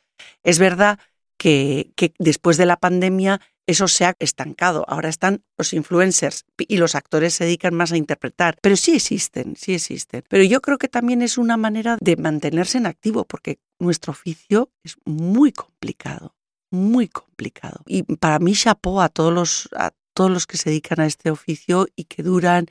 Es 0.43 0.59
verdad 0.59 0.99
que, 1.37 1.91
después 2.19 2.57
de 2.57 2.65
la 2.65 2.77
pandemia 2.77 3.41
eso 3.67 3.87
se 3.87 4.05
ha 4.05 4.15
estancado. 4.19 4.85
Ahora 4.87 5.09
están 5.09 5.43
los 5.57 5.73
influencers 5.73 6.45
y 6.57 6.77
los 6.77 6.95
actores 6.95 7.35
se 7.35 7.45
dedican 7.45 7.73
más 7.73 7.91
a 7.91 7.97
interpretar. 7.97 8.57
Pero 8.61 8.75
sí 8.75 8.95
existen, 8.95 9.55
sí 9.55 9.75
existen. 9.75 10.23
Pero 10.29 10.43
yo 10.43 10.61
creo 10.61 10.77
que 10.77 10.87
también 10.87 11.21
es 11.21 11.37
una 11.37 11.57
manera 11.57 11.97
de 12.01 12.17
mantenerse 12.17 12.79
en 12.79 12.85
activo 12.85 13.23
porque 13.23 13.59
nuestro 13.79 14.11
oficio 14.11 14.71
es 14.83 14.97
muy 15.05 15.51
complicado, 15.51 16.35
muy 16.69 17.07
complicado. 17.07 17.81
Y 17.87 18.03
para 18.03 18.39
mí 18.39 18.53
chapó 18.53 19.01
a 19.01 19.09
todos 19.09 19.33
los, 19.33 19.69
todos 20.21 20.31
los 20.31 20.45
que 20.45 20.57
se 20.57 20.69
dedican 20.69 20.99
a 20.99 21.07
este 21.07 21.31
oficio 21.31 21.87
y 21.95 22.03
que 22.03 22.21
duran 22.21 22.67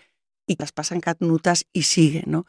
y 0.47 0.55
las 0.57 0.71
pasan 0.71 1.01
catnutas 1.01 1.67
y 1.73 1.83
siguen, 1.83 2.27
¿no? 2.29 2.47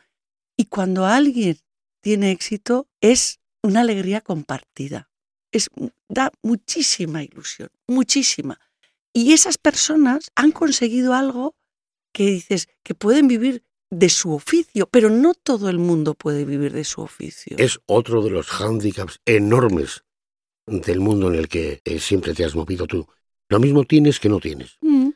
Y 0.55 0.65
cuando 0.65 1.07
alguien 1.07 1.57
tiene 2.03 2.29
éxito 2.29 2.87
es 3.01 3.39
una 3.63 3.81
alegría 3.81 4.21
compartida. 4.21 5.09
Es, 5.51 5.71
da 6.07 6.31
muchísima 6.43 7.23
ilusión, 7.23 7.69
muchísima. 7.87 8.59
Y 9.11 9.33
esas 9.33 9.57
personas 9.57 10.29
han 10.35 10.51
conseguido 10.51 11.15
algo 11.15 11.55
que 12.13 12.27
dices 12.27 12.69
que 12.83 12.93
pueden 12.93 13.27
vivir 13.27 13.63
de 13.89 14.09
su 14.09 14.35
oficio, 14.35 14.85
pero 14.85 15.09
no 15.09 15.33
todo 15.33 15.67
el 15.67 15.79
mundo 15.79 16.13
puede 16.13 16.45
vivir 16.45 16.73
de 16.73 16.83
su 16.83 17.01
oficio. 17.01 17.57
Es 17.57 17.79
otro 17.87 18.21
de 18.21 18.29
los 18.29 18.49
hándicaps 18.49 19.19
enormes 19.25 20.03
del 20.67 20.99
mundo 20.99 21.27
en 21.29 21.39
el 21.39 21.47
que 21.47 21.81
eh, 21.85 21.97
siempre 21.97 22.35
te 22.35 22.45
has 22.45 22.53
movido 22.53 22.85
tú. 22.85 23.07
Lo 23.51 23.59
mismo 23.59 23.83
tienes 23.83 24.19
que 24.19 24.29
no 24.29 24.39
tienes. 24.39 24.77
Mm, 24.81 25.09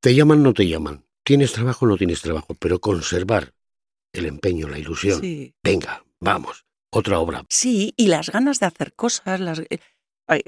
Te 0.00 0.14
llaman, 0.14 0.42
no 0.42 0.54
te 0.54 0.66
llaman. 0.66 1.04
Tienes 1.22 1.52
trabajo, 1.52 1.86
no 1.86 1.96
tienes 1.98 2.22
trabajo. 2.22 2.54
Pero 2.58 2.80
conservar 2.80 3.52
el 4.14 4.24
empeño, 4.26 4.66
la 4.68 4.78
ilusión. 4.78 5.20
sí. 5.20 5.54
Venga, 5.62 6.02
vamos. 6.18 6.64
Otra 6.90 7.18
obra. 7.18 7.44
Sí, 7.50 7.92
y 7.96 8.06
las 8.08 8.30
ganas 8.30 8.60
de 8.60 8.66
hacer 8.66 8.94
cosas. 8.94 9.40
Las... 9.40 9.58
eh, 9.60 9.78
ay, 10.26 10.40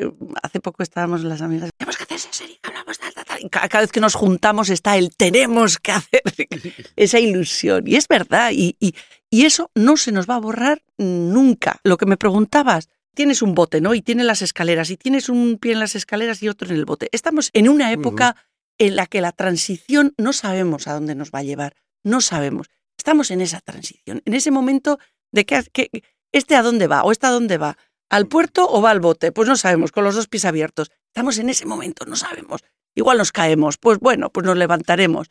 hace 0.43 0.61
poco 0.61 0.83
estábamos 0.83 1.23
las 1.23 1.43
amigas, 1.43 1.71
tenemos 1.77 1.97
que 1.99 2.03
hacer 2.05 2.17
esa 2.17 2.33
serie, 2.33 2.59
hablamos 2.63 2.99
tal, 2.99 3.13
tal, 3.15 3.25
tal. 3.27 3.41
Y 3.45 3.49
ca- 3.51 3.69
cada 3.69 3.83
vez 3.83 3.93
que 3.93 4.01
nos 4.01 4.15
juntamos 4.15 4.71
está 4.71 4.97
el 4.97 5.15
tenemos 5.15 5.79
que 5.79 5.93
hacer 5.93 6.23
esa 6.97 7.19
ilusión. 7.21 7.85
Y 7.87 7.97
es 7.97 8.09
verdad, 8.09 8.53
y, 8.55 8.75
y, 8.81 8.95
y 9.31 9.45
eso 9.45 9.71
no 9.75 9.97
se 9.99 10.13
nos 10.13 10.29
va 10.29 10.37
a 10.37 10.41
borrar 10.41 10.83
nunca. 10.99 11.79
Lo 11.85 11.97
que 11.99 12.07
me 12.07 12.17
preguntabas, 12.17 12.89
tienes 13.15 13.43
un 13.43 13.55
bote, 13.55 13.81
¿no? 13.81 13.95
Y 13.95 14.03
tienes 14.03 14.27
las 14.27 14.43
escaleras, 14.43 14.91
y 14.91 14.97
tienes 14.97 15.29
un 15.29 15.59
pie 15.59 15.73
en 15.73 15.81
las 15.81 15.95
escaleras 15.95 16.43
y 16.43 16.49
otro 16.49 16.69
en 16.69 16.75
el 16.75 16.85
bote. 16.85 17.09
Estamos 17.13 17.51
en 17.53 17.69
una 17.69 17.93
época 17.93 18.37
en 18.79 18.97
la 18.97 19.07
que 19.07 19.21
la 19.21 19.33
transición 19.33 20.15
no 20.19 20.33
sabemos 20.33 20.87
a 20.87 20.95
dónde 20.95 21.15
nos 21.15 21.31
va 21.31 21.39
a 21.39 21.45
llevar, 21.45 21.77
no 22.03 22.21
sabemos. 22.21 22.69
Estamos 22.99 23.31
en 23.31 23.41
esa 23.41 23.61
transición, 23.61 24.23
en 24.25 24.35
ese 24.35 24.51
momento 24.51 24.99
de 25.33 25.47
que, 25.47 25.63
que 25.73 25.91
este 26.33 26.57
a 26.57 26.63
dónde 26.63 26.87
va 26.87 27.03
o 27.03 27.13
este 27.13 27.27
a 27.27 27.31
dónde 27.31 27.59
va, 27.59 27.79
al 28.11 28.27
puerto 28.27 28.69
o 28.69 28.83
va 28.83 28.91
al 28.91 29.01
bote, 29.01 29.33
pues 29.33 29.49
no 29.49 29.57
sabemos, 29.57 29.93
con 29.93 30.05
los 30.05 30.15
dos 30.15 30.29
pies 30.29 30.45
abiertos. 30.45 30.91
Estamos 31.07 31.39
en 31.39 31.49
ese 31.49 31.67
momento, 31.67 32.05
no 32.07 32.17
sabemos. 32.17 32.63
Igual 32.95 33.19
nos 33.19 33.33
caemos, 33.33 33.79
pues 33.79 33.99
bueno, 33.99 34.31
pues 34.31 34.47
nos 34.47 34.57
levantaremos. 34.57 35.29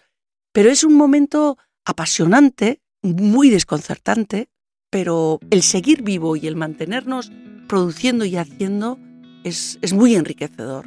Pero 0.52 0.69
es 0.69 0.84
un 0.84 0.96
momento 0.96 1.58
apasionante, 1.86 2.82
muy 3.02 3.50
desconcertante, 3.50 4.50
pero 4.89 5.39
el 5.50 5.63
seguir 5.63 6.04
vivo 6.04 6.36
y 6.36 6.48
el 6.48 6.56
mantenernos 6.56 7.32
produciendo 7.74 8.24
y 8.24 8.36
haciendo 8.38 9.00
es, 9.44 9.80
es 9.82 9.94
muy 9.94 10.14
enriquecedor. 10.14 10.86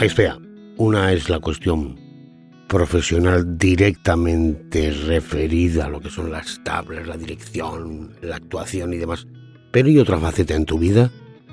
Ahí 0.00 0.08
una 0.76 1.12
es 1.12 1.28
la 1.28 1.38
cuestión 1.38 2.00
profesional 2.66 3.56
directamente 3.56 4.90
referida 4.90 5.86
a 5.86 5.88
lo 5.88 6.00
que 6.00 6.10
son 6.10 6.32
las 6.32 6.60
tablas, 6.64 7.06
la 7.06 7.16
dirección, 7.16 8.12
la 8.20 8.36
actuación 8.36 8.94
y 8.94 8.96
demás. 8.96 9.24
Pero 9.70 9.86
hay 9.86 10.00
otra 10.00 10.18
faceta 10.18 10.56
en 10.56 10.64
tu 10.64 10.80
vida, 10.80 11.12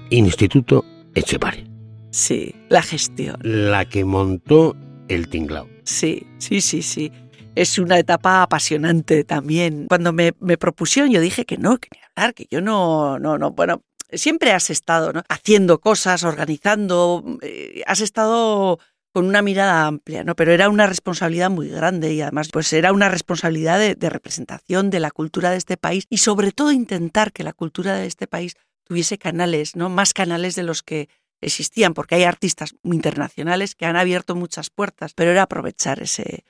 Instituto 0.09 0.83
Echepare, 1.13 1.67
Sí, 2.09 2.55
la 2.69 2.81
gestión. 2.81 3.37
la 3.43 3.85
que 3.85 4.03
montó 4.05 4.75
el 5.07 5.27
tinglao. 5.27 5.69
Sí, 5.83 6.25
sí, 6.39 6.61
sí, 6.61 6.81
sí. 6.81 7.11
Es 7.55 7.79
una 7.79 7.97
etapa 7.97 8.43
apasionante 8.43 9.23
también. 9.23 9.87
Cuando 9.87 10.11
me, 10.11 10.33
me 10.39 10.57
propusieron, 10.57 11.11
yo 11.11 11.21
dije 11.21 11.45
que 11.45 11.57
no, 11.57 11.77
que 11.77 11.89
ni 11.93 11.99
hablar, 12.15 12.33
que 12.33 12.47
yo 12.51 12.61
no, 12.61 13.17
no, 13.17 13.37
no. 13.37 13.51
Bueno, 13.51 13.81
siempre 14.11 14.51
has 14.51 14.69
estado 14.69 15.23
haciendo 15.29 15.79
cosas, 15.79 16.23
organizando, 16.23 17.23
eh, 17.41 17.81
has 17.87 18.01
estado 18.01 18.79
con 19.13 19.25
una 19.25 19.41
mirada 19.41 19.87
amplia, 19.87 20.25
¿no? 20.25 20.35
Pero 20.35 20.51
era 20.51 20.67
una 20.67 20.87
responsabilidad 20.87 21.49
muy 21.49 21.69
grande 21.69 22.13
y 22.13 22.21
además, 22.21 22.49
pues 22.51 22.73
era 22.73 22.91
una 22.91 23.07
responsabilidad 23.07 23.79
de, 23.79 23.95
de 23.95 24.09
representación 24.09 24.89
de 24.89 24.99
la 24.99 25.11
cultura 25.11 25.51
de 25.51 25.57
este 25.57 25.77
país 25.77 26.05
y 26.09 26.17
sobre 26.17 26.51
todo 26.51 26.73
intentar 26.73 27.31
que 27.31 27.45
la 27.45 27.53
cultura 27.53 27.95
de 27.95 28.07
este 28.07 28.27
país 28.27 28.55
tuviese 28.83 29.17
canales, 29.17 29.77
¿no? 29.77 29.87
Más 29.87 30.13
canales 30.13 30.55
de 30.55 30.63
los 30.63 30.83
que 30.83 31.07
existían, 31.39 31.93
porque 31.93 32.15
hay 32.15 32.23
artistas 32.23 32.75
internacionales 32.83 33.75
que 33.75 33.85
han 33.85 33.95
abierto 33.95 34.35
muchas 34.35 34.69
puertas, 34.69 35.13
pero 35.13 35.31
era 35.31 35.43
aprovechar 35.43 36.01
ese, 36.01 36.43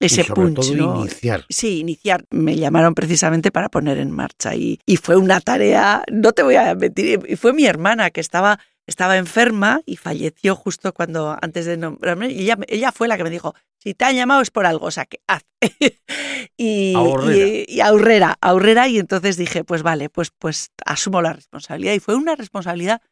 ese 0.00 0.20
y 0.20 0.24
sobre 0.24 0.42
punch, 0.42 0.54
todo 0.54 0.74
¿no? 0.76 1.00
iniciar. 1.00 1.44
Sí, 1.48 1.80
iniciar. 1.80 2.24
Me 2.30 2.56
llamaron 2.56 2.94
precisamente 2.94 3.50
para 3.50 3.68
poner 3.68 3.98
en 3.98 4.10
marcha 4.10 4.54
y, 4.54 4.80
y 4.86 4.96
fue 4.96 5.16
una 5.16 5.40
tarea, 5.40 6.04
no 6.10 6.32
te 6.32 6.42
voy 6.42 6.56
a 6.56 6.74
mentir, 6.74 7.20
y 7.28 7.36
fue 7.36 7.52
mi 7.52 7.66
hermana 7.66 8.10
que 8.10 8.20
estaba, 8.20 8.60
estaba 8.86 9.16
enferma 9.16 9.80
y 9.86 9.96
falleció 9.96 10.54
justo 10.54 10.92
cuando, 10.92 11.36
antes 11.40 11.66
de 11.66 11.76
nombrarme, 11.76 12.30
y 12.30 12.42
ella, 12.42 12.58
ella 12.68 12.92
fue 12.92 13.08
la 13.08 13.16
que 13.16 13.24
me 13.24 13.30
dijo, 13.30 13.54
si 13.78 13.94
te 13.94 14.04
han 14.04 14.16
llamado 14.16 14.40
es 14.40 14.50
por 14.50 14.66
algo, 14.66 14.86
o 14.86 14.90
sea 14.90 15.06
que 15.06 15.20
haz. 15.26 15.42
y, 16.56 16.94
Ahorrera. 16.94 17.46
y, 17.46 17.64
y 17.68 17.80
ahorrera, 17.80 18.38
ahorrera, 18.40 18.88
y 18.88 18.98
entonces 18.98 19.36
dije, 19.36 19.64
pues 19.64 19.82
vale, 19.82 20.10
pues, 20.10 20.30
pues 20.30 20.70
asumo 20.84 21.22
la 21.22 21.32
responsabilidad. 21.32 21.94
Y 21.94 22.00
fue 22.00 22.14
una 22.14 22.34
responsabilidad, 22.36 23.02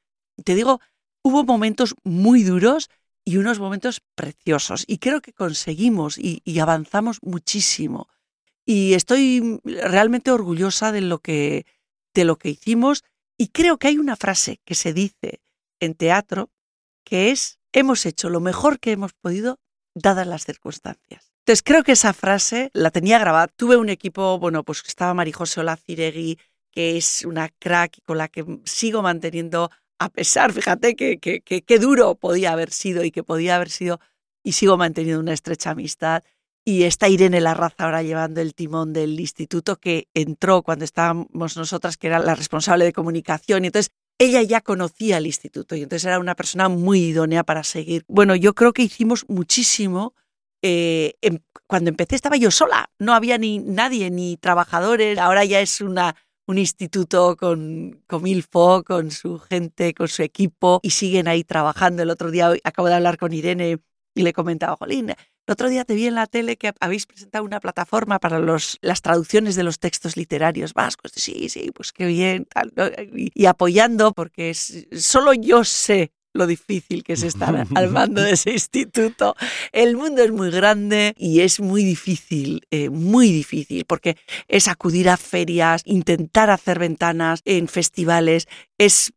te 0.45 0.55
digo, 0.55 0.81
hubo 1.23 1.45
momentos 1.45 1.95
muy 2.05 2.43
duros 2.45 2.89
y 3.27 3.39
unos 3.39 3.59
momentos 3.59 4.01
preciosos. 4.15 4.85
Y 4.87 4.99
creo 4.99 5.21
que 5.21 5.33
conseguimos 5.33 6.17
y, 6.17 6.41
avanzamos 6.61 7.19
muchísimo. 7.23 8.09
Y 8.65 8.95
estoy 8.95 9.61
realmente 9.65 10.31
orgullosa 10.31 10.93
de 10.93 11.01
lo, 11.01 11.19
que, 11.19 11.67
de 12.15 12.25
lo 12.25 12.37
que 12.37 12.51
hicimos. 12.51 13.05
Y 13.37 13.49
creo 13.49 13.79
que 13.79 13.89
hay 13.89 13.99
una 13.99 14.15
frase 14.15 14.61
que 14.65 14.77
se 14.77 14.93
dice 14.93 15.41
en 15.81 15.95
teatro 15.95 16.51
que 17.05 17.33
es, 17.33 17.59
hemos 17.73 18.07
hecho 18.07 18.31
lo 18.31 18.41
mejor 18.41 18.79
que 18.79 18.93
hemos 18.93 19.13
podido 19.13 19.59
dadas 19.93 20.27
las 20.27 20.45
circunstancias. 20.45 21.33
Entonces 21.41 21.63
creo 21.65 21.83
que 21.83 21.93
esa 21.93 22.13
frase 22.13 22.71
la 22.75 22.93
tenía 22.93 23.19
grabada. 23.19 23.49
Tuve 23.49 23.77
un 23.77 23.89
equipo, 23.89 24.39
bueno, 24.39 24.63
pues 24.63 24.85
estaba 24.87 25.15
Marijose 25.15 25.61
Olaciregui, 25.61 26.39
que 26.71 26.97
es 26.97 27.25
una 27.25 27.49
crack 27.49 27.99
con 28.05 28.19
la 28.19 28.29
que 28.29 28.45
sigo 28.65 29.03
manteniendo 29.03 29.71
a 29.99 30.09
pesar, 30.09 30.53
fíjate 30.53 30.95
que, 30.95 31.19
que, 31.19 31.41
que, 31.41 31.63
que, 31.63 31.79
duro 31.79 32.15
podía 32.17 32.53
haber 32.53 32.71
sido 32.71 33.05
y 33.05 33.11
que 33.11 33.23
podía 33.23 33.57
haber 33.57 33.71
sido, 33.71 34.01
y 34.43 34.53
sigo 34.53 34.77
manteniendo 34.77 35.21
una 35.21 35.33
estrecha 35.33 35.71
amistad. 35.71 36.23
Y 36.65 36.83
está 36.83 37.09
Irene 37.09 37.41
Larraza 37.41 37.85
ahora 37.85 38.03
llevando 38.03 38.41
el 38.41 38.55
timón 38.55 38.93
del 38.93 39.21
instituto 39.21 39.77
que 39.77 40.09
entró 40.15 40.63
cuando 40.63 40.85
estábamos 40.85 41.57
nosotras, 41.57 41.97
que 41.97 42.09
era 42.09 42.19
la 42.19 42.35
responsable 42.35 42.85
de 42.85 42.93
comunicación. 42.93 43.63
Y 43.63 43.69
entonces 43.69 43.93
ella 44.19 44.43
ya 44.43 44.61
conocía 44.61 45.19
el 45.19 45.27
instituto 45.27 45.77
y 45.77 45.83
entonces 45.83 46.07
era 46.07 46.19
una 46.19 46.35
persona 46.35 46.69
muy 46.69 47.01
idónea 47.01 47.45
para 47.45 47.63
seguir. 47.63 48.05
Bueno, 48.09 48.35
yo 48.35 48.55
creo 48.55 48.73
que 48.73 48.83
hicimos 48.83 49.27
muchísimo. 49.29 50.15
Eh, 50.63 51.15
cuando 51.69 51.91
empecé 51.91 52.17
estaba 52.17 52.37
yo 52.37 52.51
sola, 52.51 52.91
no 52.99 53.15
había 53.15 53.39
ni 53.39 53.59
nadie, 53.59 54.11
ni 54.11 54.37
trabajadores. 54.37 55.19
Ahora 55.19 55.45
ya 55.45 55.61
es 55.61 55.81
una 55.81 56.17
un 56.47 56.59
instituto 56.59 57.37
con, 57.37 58.03
con 58.07 58.23
Milfo, 58.23 58.83
con 58.85 59.11
su 59.11 59.39
gente, 59.39 59.95
con 59.95 60.09
su 60.09 60.23
equipo, 60.23 60.81
y 60.83 60.91
siguen 60.91 61.29
ahí 61.29 61.45
trabajando. 61.45 62.03
El 62.03 62.11
otro 62.11 62.31
día 62.31 62.53
acabo 62.65 62.89
de 62.89 62.95
hablar 62.95 63.19
con 63.19 63.33
Irene 63.33 63.79
y 64.15 64.23
le 64.23 64.33
comentaba, 64.33 64.77
Jolín, 64.77 65.11
el 65.11 65.53
otro 65.53 65.69
día 65.69 65.85
te 65.85 65.95
vi 65.95 66.07
en 66.07 66.17
la 66.17 66.27
tele 66.27 66.57
que 66.57 66.73
habéis 66.81 67.07
presentado 67.07 67.45
una 67.45 67.61
plataforma 67.61 68.19
para 68.19 68.41
los, 68.41 68.79
las 68.81 69.01
traducciones 69.01 69.55
de 69.55 69.63
los 69.63 69.79
textos 69.79 70.17
literarios 70.17 70.75
vascos. 70.75 71.13
Sí, 71.15 71.49
sí, 71.49 71.71
pues 71.73 71.93
qué 71.93 72.07
bien, 72.07 72.49
y, 73.15 73.47
apoyando, 73.47 74.13
porque 74.13 74.55
solo 74.55 75.35
yo 75.35 75.63
sé 75.63 76.11
lo 76.37 76.47
difícil 76.47 77.03
que 77.03 77.15
es 77.15 77.23
estar 77.23 77.67
al 77.75 77.91
mando 77.91 78.23
de 78.23 78.33
ese 78.33 78.53
instituto. 78.53 79.35
El 79.73 79.97
mundo 79.97 80.23
es 80.23 80.31
muy 80.31 80.51
grande 80.51 81.15
y 81.17 81.41
es 81.41 81.61
muy 81.61 81.85
difícil, 81.85 82.67
eh, 82.71 82.91
muy 82.91 83.33
difícil, 83.33 83.85
porque 83.85 84.17
es 84.49 84.69
acudir 84.69 85.09
a 85.09 85.17
ferias, 85.17 85.83
intentar 85.85 86.51
hacer 86.51 86.79
ventanas 86.79 87.41
en 87.45 87.69
festivales, 87.69 88.49
es 88.79 89.13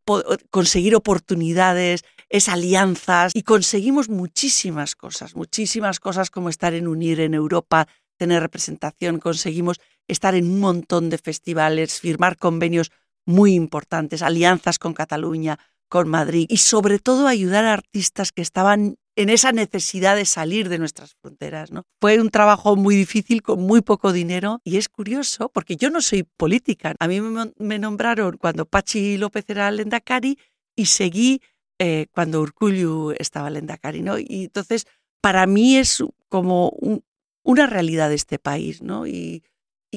conseguir 0.50 0.96
oportunidades, 0.96 2.04
es 2.30 2.48
alianzas 2.48 3.32
y 3.36 3.44
conseguimos 3.44 4.10
muchísimas 4.10 4.96
cosas, 4.96 5.36
muchísimas 5.36 6.00
cosas 6.00 6.30
como 6.30 6.50
estar 6.50 6.74
en 6.74 6.88
Unir 6.88 7.20
en 7.20 7.34
Europa, 7.34 7.88
tener 8.18 8.42
representación, 8.42 9.20
conseguimos 9.20 9.80
estar 10.08 10.36
en 10.36 10.46
un 10.46 10.60
montón 10.60 11.10
de 11.10 11.18
festivales, 11.18 12.00
firmar 12.00 12.38
convenios 12.38 12.92
muy 13.26 13.54
importantes, 13.54 14.22
alianzas 14.22 14.80
con 14.80 14.94
Cataluña, 14.94 15.60
con 15.90 16.08
Madrid 16.08 16.46
y 16.50 16.58
sobre 16.58 17.00
todo 17.00 17.28
ayudar 17.28 17.66
a 17.66 17.74
artistas 17.74 18.32
que 18.32 18.42
estaban 18.42 18.96
en 19.16 19.30
esa 19.30 19.52
necesidad 19.52 20.16
de 20.16 20.24
salir 20.24 20.70
de 20.70 20.78
nuestras 20.78 21.16
fronteras. 21.16 21.72
¿no? 21.72 21.84
Fue 22.00 22.22
un 22.22 22.30
trabajo 22.30 22.76
muy 22.78 22.96
difícil 22.96 23.42
con 23.42 23.62
muy 23.62 23.82
poco 23.82 24.14
dinero 24.14 24.62
y 24.64 24.78
es 24.78 24.88
curioso 24.88 25.50
porque 25.50 25.76
yo 25.76 25.90
no 25.90 26.00
soy 26.00 26.24
política. 26.24 26.96
A 27.00 27.08
mí 27.08 27.20
me, 27.20 27.80
nombraron 27.80 28.38
cuando 28.38 28.66
Pachi 28.66 29.18
López 29.18 29.44
era 29.50 29.70
Lendakari 29.72 30.38
y 30.76 30.86
seguí 30.86 31.42
eh, 31.80 32.08
cuando 32.14 32.40
Urcullu 32.40 33.14
estaba 33.18 33.50
Lendakari. 33.50 34.02
¿no? 34.02 34.18
Y 34.18 34.46
entonces 34.46 34.88
para 35.20 35.46
mí 35.48 35.76
es 35.76 36.02
como 36.30 36.70
un, 36.70 37.04
una 37.44 37.68
realidad 37.68 38.10
de 38.10 38.16
este 38.16 38.40
país 38.40 38.82
¿no? 38.82 39.06
y 39.06 39.44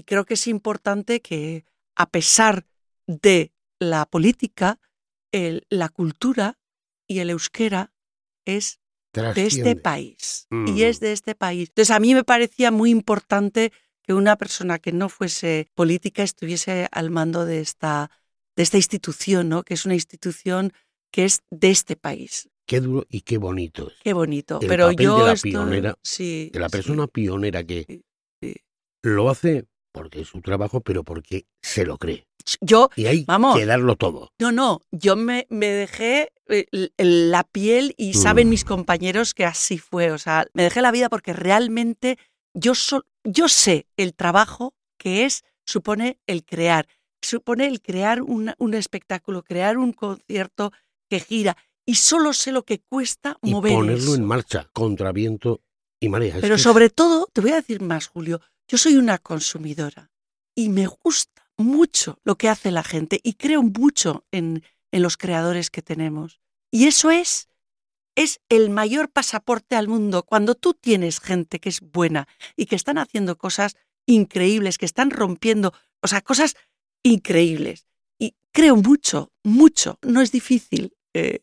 creo 0.04 0.24
que 0.24 0.34
es 0.34 0.48
importante 0.48 1.20
que 1.20 1.64
a 1.94 2.06
pesar 2.06 2.66
de 3.06 3.52
la 3.78 4.06
política, 4.06 4.80
el, 5.32 5.66
la 5.70 5.88
cultura 5.88 6.58
y 7.08 7.18
el 7.18 7.30
euskera 7.30 7.92
es 8.44 8.80
de 9.12 9.46
este 9.46 9.76
país. 9.76 10.46
Mm. 10.50 10.68
Y 10.68 10.84
es 10.84 11.00
de 11.00 11.12
este 11.12 11.34
país. 11.34 11.68
Entonces 11.70 11.90
a 11.90 12.00
mí 12.00 12.14
me 12.14 12.24
parecía 12.24 12.70
muy 12.70 12.90
importante 12.90 13.72
que 14.02 14.14
una 14.14 14.36
persona 14.36 14.78
que 14.78 14.92
no 14.92 15.08
fuese 15.08 15.68
política 15.74 16.22
estuviese 16.22 16.88
al 16.90 17.10
mando 17.10 17.44
de 17.44 17.60
esta, 17.60 18.10
de 18.56 18.62
esta 18.62 18.76
institución, 18.76 19.48
¿no? 19.48 19.62
que 19.62 19.74
es 19.74 19.84
una 19.84 19.94
institución 19.94 20.72
que 21.10 21.24
es 21.24 21.42
de 21.50 21.70
este 21.70 21.96
país. 21.96 22.48
Qué 22.66 22.80
duro 22.80 23.06
y 23.08 23.22
qué 23.22 23.38
bonito. 23.38 23.88
Es. 23.88 23.98
Qué 24.02 24.12
bonito. 24.12 24.58
El 24.60 24.68
Pero 24.68 24.90
papel 24.90 25.04
yo 25.04 25.18
de 25.18 25.24
la 25.24 25.32
estoy, 25.32 25.50
pionera, 25.50 25.98
sí, 26.02 26.50
de 26.52 26.60
la 26.60 26.68
persona 26.68 27.04
sí, 27.04 27.10
pionera 27.12 27.64
que 27.64 28.02
sí. 28.40 28.56
lo 29.02 29.28
hace 29.28 29.66
porque 29.92 30.22
es 30.22 30.28
su 30.28 30.40
trabajo, 30.40 30.80
pero 30.80 31.04
porque 31.04 31.46
se 31.62 31.84
lo 31.84 31.98
cree. 31.98 32.26
Yo, 32.60 32.90
Y 32.96 33.06
hay 33.06 33.24
Vamos. 33.24 33.56
que 33.56 33.66
darlo 33.66 33.94
todo. 33.96 34.30
no, 34.40 34.50
no, 34.50 34.80
yo 34.90 35.14
me, 35.14 35.46
me 35.48 35.66
dejé 35.68 36.32
eh, 36.48 36.66
la 36.98 37.44
piel 37.44 37.94
y 37.96 38.14
saben 38.14 38.48
Mm. 38.48 38.50
mis 38.50 38.64
compañeros 38.64 39.32
que 39.34 39.44
así 39.44 39.78
fue. 39.78 40.10
O 40.10 40.18
sea, 40.18 40.46
me 40.52 40.64
dejé 40.64 40.82
la 40.82 40.90
vida 40.90 41.08
porque 41.08 41.32
realmente 41.32 42.18
yo, 42.54 42.74
so- 42.74 43.04
yo 43.22 43.48
sé 43.48 43.86
el 43.96 44.14
trabajo 44.14 44.74
que 44.98 45.24
es 45.24 45.44
supone 45.64 46.18
el 46.26 46.44
crear, 46.44 46.88
supone 47.22 47.66
el 47.68 47.80
crear 47.80 48.22
una- 48.22 48.56
un 48.58 48.74
espectáculo, 48.74 49.44
crear 49.44 49.78
un 49.78 49.92
concierto 49.92 50.72
que 51.08 51.20
gira. 51.20 51.56
Y 51.86 51.94
solo 51.96 52.32
sé 52.32 52.50
lo 52.52 52.64
que 52.64 52.80
cuesta 52.80 53.38
Y 53.42 53.52
mover 53.52 53.72
ponerlo 53.74 54.02
eso. 54.02 54.14
en 54.16 54.24
marcha, 54.24 54.68
contra 54.72 55.12
viento 55.12 55.60
y 56.00 56.08
marea. 56.08 56.38
Pero 56.40 56.58
sobre 56.58 56.90
todo, 56.90 57.28
te 57.32 57.40
voy 57.40 57.52
a 57.52 57.56
decir 57.56 57.80
más, 57.80 58.08
Julio, 58.08 58.40
yo 58.72 58.78
soy 58.78 58.96
una 58.96 59.18
consumidora 59.18 60.10
y 60.54 60.70
me 60.70 60.86
gusta 60.86 61.46
mucho 61.58 62.18
lo 62.24 62.38
que 62.38 62.48
hace 62.48 62.70
la 62.70 62.82
gente 62.82 63.20
y 63.22 63.34
creo 63.34 63.62
mucho 63.62 64.24
en, 64.30 64.64
en 64.90 65.02
los 65.02 65.18
creadores 65.18 65.68
que 65.68 65.82
tenemos. 65.82 66.40
Y 66.70 66.86
eso 66.86 67.10
es, 67.10 67.50
es 68.16 68.40
el 68.48 68.70
mayor 68.70 69.10
pasaporte 69.10 69.76
al 69.76 69.88
mundo. 69.88 70.22
Cuando 70.22 70.54
tú 70.54 70.72
tienes 70.72 71.20
gente 71.20 71.60
que 71.60 71.68
es 71.68 71.82
buena 71.82 72.26
y 72.56 72.64
que 72.64 72.76
están 72.76 72.96
haciendo 72.96 73.36
cosas 73.36 73.76
increíbles, 74.06 74.78
que 74.78 74.86
están 74.86 75.10
rompiendo, 75.10 75.74
o 76.00 76.08
sea, 76.08 76.22
cosas 76.22 76.56
increíbles. 77.02 77.86
Y 78.18 78.36
creo 78.52 78.76
mucho, 78.76 79.34
mucho. 79.44 79.98
No 80.00 80.22
es 80.22 80.32
difícil. 80.32 80.96
eh, 81.12 81.40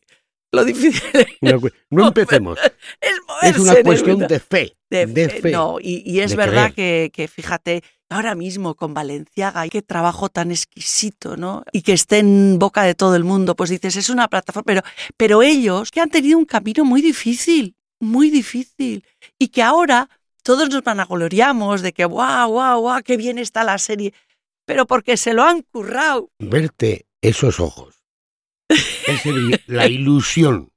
lo 0.52 0.64
difícil 0.64 1.26
cu- 1.60 1.70
no 1.90 2.08
empecemos. 2.08 2.58
es 3.42 3.58
una 3.58 3.82
cuestión 3.82 4.18
de 4.26 4.40
fe. 4.40 4.76
De 4.90 5.06
de 5.06 5.28
fe. 5.28 5.50
No, 5.52 5.78
y, 5.80 6.02
y 6.04 6.20
es 6.20 6.34
verdad 6.34 6.72
que, 6.74 7.10
que, 7.12 7.28
fíjate, 7.28 7.82
ahora 8.08 8.34
mismo 8.34 8.74
con 8.74 8.92
Valenciaga, 8.92 9.64
y 9.64 9.70
qué 9.70 9.82
trabajo 9.82 10.28
tan 10.28 10.50
exquisito, 10.50 11.36
¿no? 11.36 11.64
Y 11.72 11.82
que 11.82 11.92
esté 11.92 12.18
en 12.18 12.58
boca 12.58 12.82
de 12.82 12.96
todo 12.96 13.14
el 13.14 13.22
mundo, 13.22 13.54
pues 13.54 13.70
dices, 13.70 13.94
es 13.96 14.10
una 14.10 14.26
plataforma, 14.28 14.64
pero, 14.66 14.82
pero 15.16 15.42
ellos 15.42 15.90
que 15.92 16.00
han 16.00 16.10
tenido 16.10 16.36
un 16.38 16.44
camino 16.44 16.84
muy 16.84 17.02
difícil, 17.02 17.76
muy 18.00 18.30
difícil, 18.30 19.04
y 19.38 19.48
que 19.48 19.62
ahora 19.62 20.08
todos 20.42 20.68
nos 20.70 20.82
vanagloriamos 20.82 21.82
de 21.82 21.92
que, 21.92 22.04
guau, 22.04 22.50
guau, 22.50 22.80
guau, 22.80 23.02
qué 23.04 23.16
bien 23.16 23.38
está 23.38 23.62
la 23.62 23.78
serie, 23.78 24.12
pero 24.64 24.86
porque 24.86 25.16
se 25.16 25.32
lo 25.32 25.44
han 25.44 25.62
currado. 25.62 26.30
Verte 26.40 27.06
esos 27.22 27.60
ojos. 27.60 27.99
Ese 29.10 29.32
brillo, 29.32 29.56
la 29.66 29.86
ilusión 29.86 30.70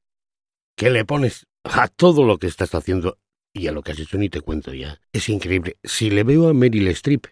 que 0.75 0.89
le 0.89 1.05
pones 1.05 1.47
a 1.63 1.87
todo 1.87 2.23
lo 2.25 2.37
que 2.37 2.47
estás 2.47 2.73
haciendo 2.75 3.17
y 3.53 3.67
a 3.67 3.71
lo 3.71 3.81
que 3.83 3.91
has 3.91 3.99
hecho 3.99 4.17
ni 4.17 4.29
te 4.29 4.41
cuento 4.41 4.73
ya. 4.73 4.99
Es 5.11 5.29
increíble. 5.29 5.77
Si 5.83 6.09
le 6.09 6.23
veo 6.23 6.49
a 6.49 6.53
Meryl 6.53 6.87
Streep, 6.89 7.27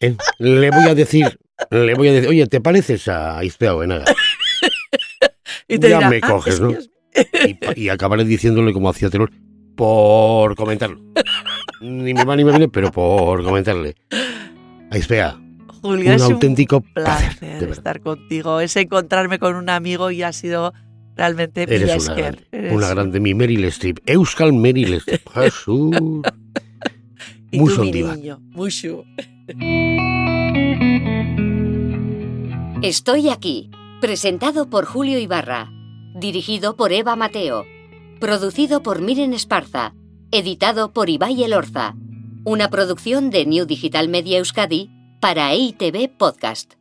eh, 0.00 0.16
le 0.38 0.70
voy 0.70 0.88
a 0.88 0.94
decir, 0.94 1.38
le 1.70 1.94
voy 1.94 2.08
a 2.08 2.12
decir, 2.12 2.28
oye, 2.28 2.46
¿te 2.46 2.60
pareces 2.60 3.08
a 3.08 3.42
Izpea 3.44 3.74
Oenaga? 3.74 4.04
Y 5.68 5.78
te 5.78 5.88
Ya 5.88 6.08
me 6.08 6.20
"Ah, 6.22 6.28
coges, 6.28 6.54
es 6.54 6.60
¿no? 6.60 6.72
Y, 7.74 7.88
acabaré 7.88 8.24
diciéndole 8.24 8.72
como 8.72 8.88
hacía 8.88 9.10
Terol, 9.10 9.32
por 9.74 10.54
comentarlo. 10.54 11.00
Ni 11.80 12.14
me 12.14 12.24
va 12.24 12.36
ni 12.36 12.44
me 12.44 12.52
viene, 12.52 12.68
pero 12.68 12.92
por 12.92 13.42
comentarle. 13.42 13.96
A 14.90 14.96
Julia, 15.86 16.10
un 16.10 16.16
es 16.16 16.22
un 16.22 16.32
auténtico 16.32 16.80
placer 16.80 17.04
placer, 17.38 17.40
de 17.54 17.54
verdad. 17.60 17.70
estar 17.78 18.00
contigo, 18.00 18.60
es 18.60 18.76
encontrarme 18.76 19.38
con 19.38 19.54
un 19.56 19.68
amigo 19.70 20.10
y 20.10 20.22
ha 20.22 20.32
sido 20.32 20.72
realmente 21.16 21.62
Eres 21.62 22.08
una 22.08 22.18
Eres 22.52 22.72
una 22.72 22.86
un- 22.88 22.94
grande, 22.94 23.20
mi 23.20 23.34
Meryl 23.34 23.64
Streep, 23.66 23.98
Euskal 24.06 24.52
Meryl 24.52 24.94
Streep, 24.94 25.28
Jesús. 25.34 25.96
Y 27.50 27.58
Muy 27.60 27.72
tú, 27.74 27.80
mi 27.80 27.86
sondiva. 27.92 28.16
niño, 28.16 28.38
mucho. 28.50 29.04
Estoy 32.82 33.28
aquí, 33.30 33.70
presentado 34.00 34.68
por 34.68 34.84
Julio 34.84 35.18
Ibarra, 35.18 35.70
dirigido 36.14 36.76
por 36.76 36.92
Eva 36.92 37.16
Mateo, 37.16 37.64
producido 38.20 38.82
por 38.82 39.00
Miren 39.00 39.32
Esparza, 39.32 39.94
editado 40.30 40.92
por 40.92 41.08
Ibai 41.08 41.42
Elorza, 41.42 41.94
una 42.44 42.68
producción 42.68 43.30
de 43.30 43.46
New 43.46 43.64
Digital 43.66 44.08
Media 44.08 44.38
Euskadi 44.38 44.90
para 45.20 45.52
EITV 45.52 46.08
Podcast. 46.16 46.76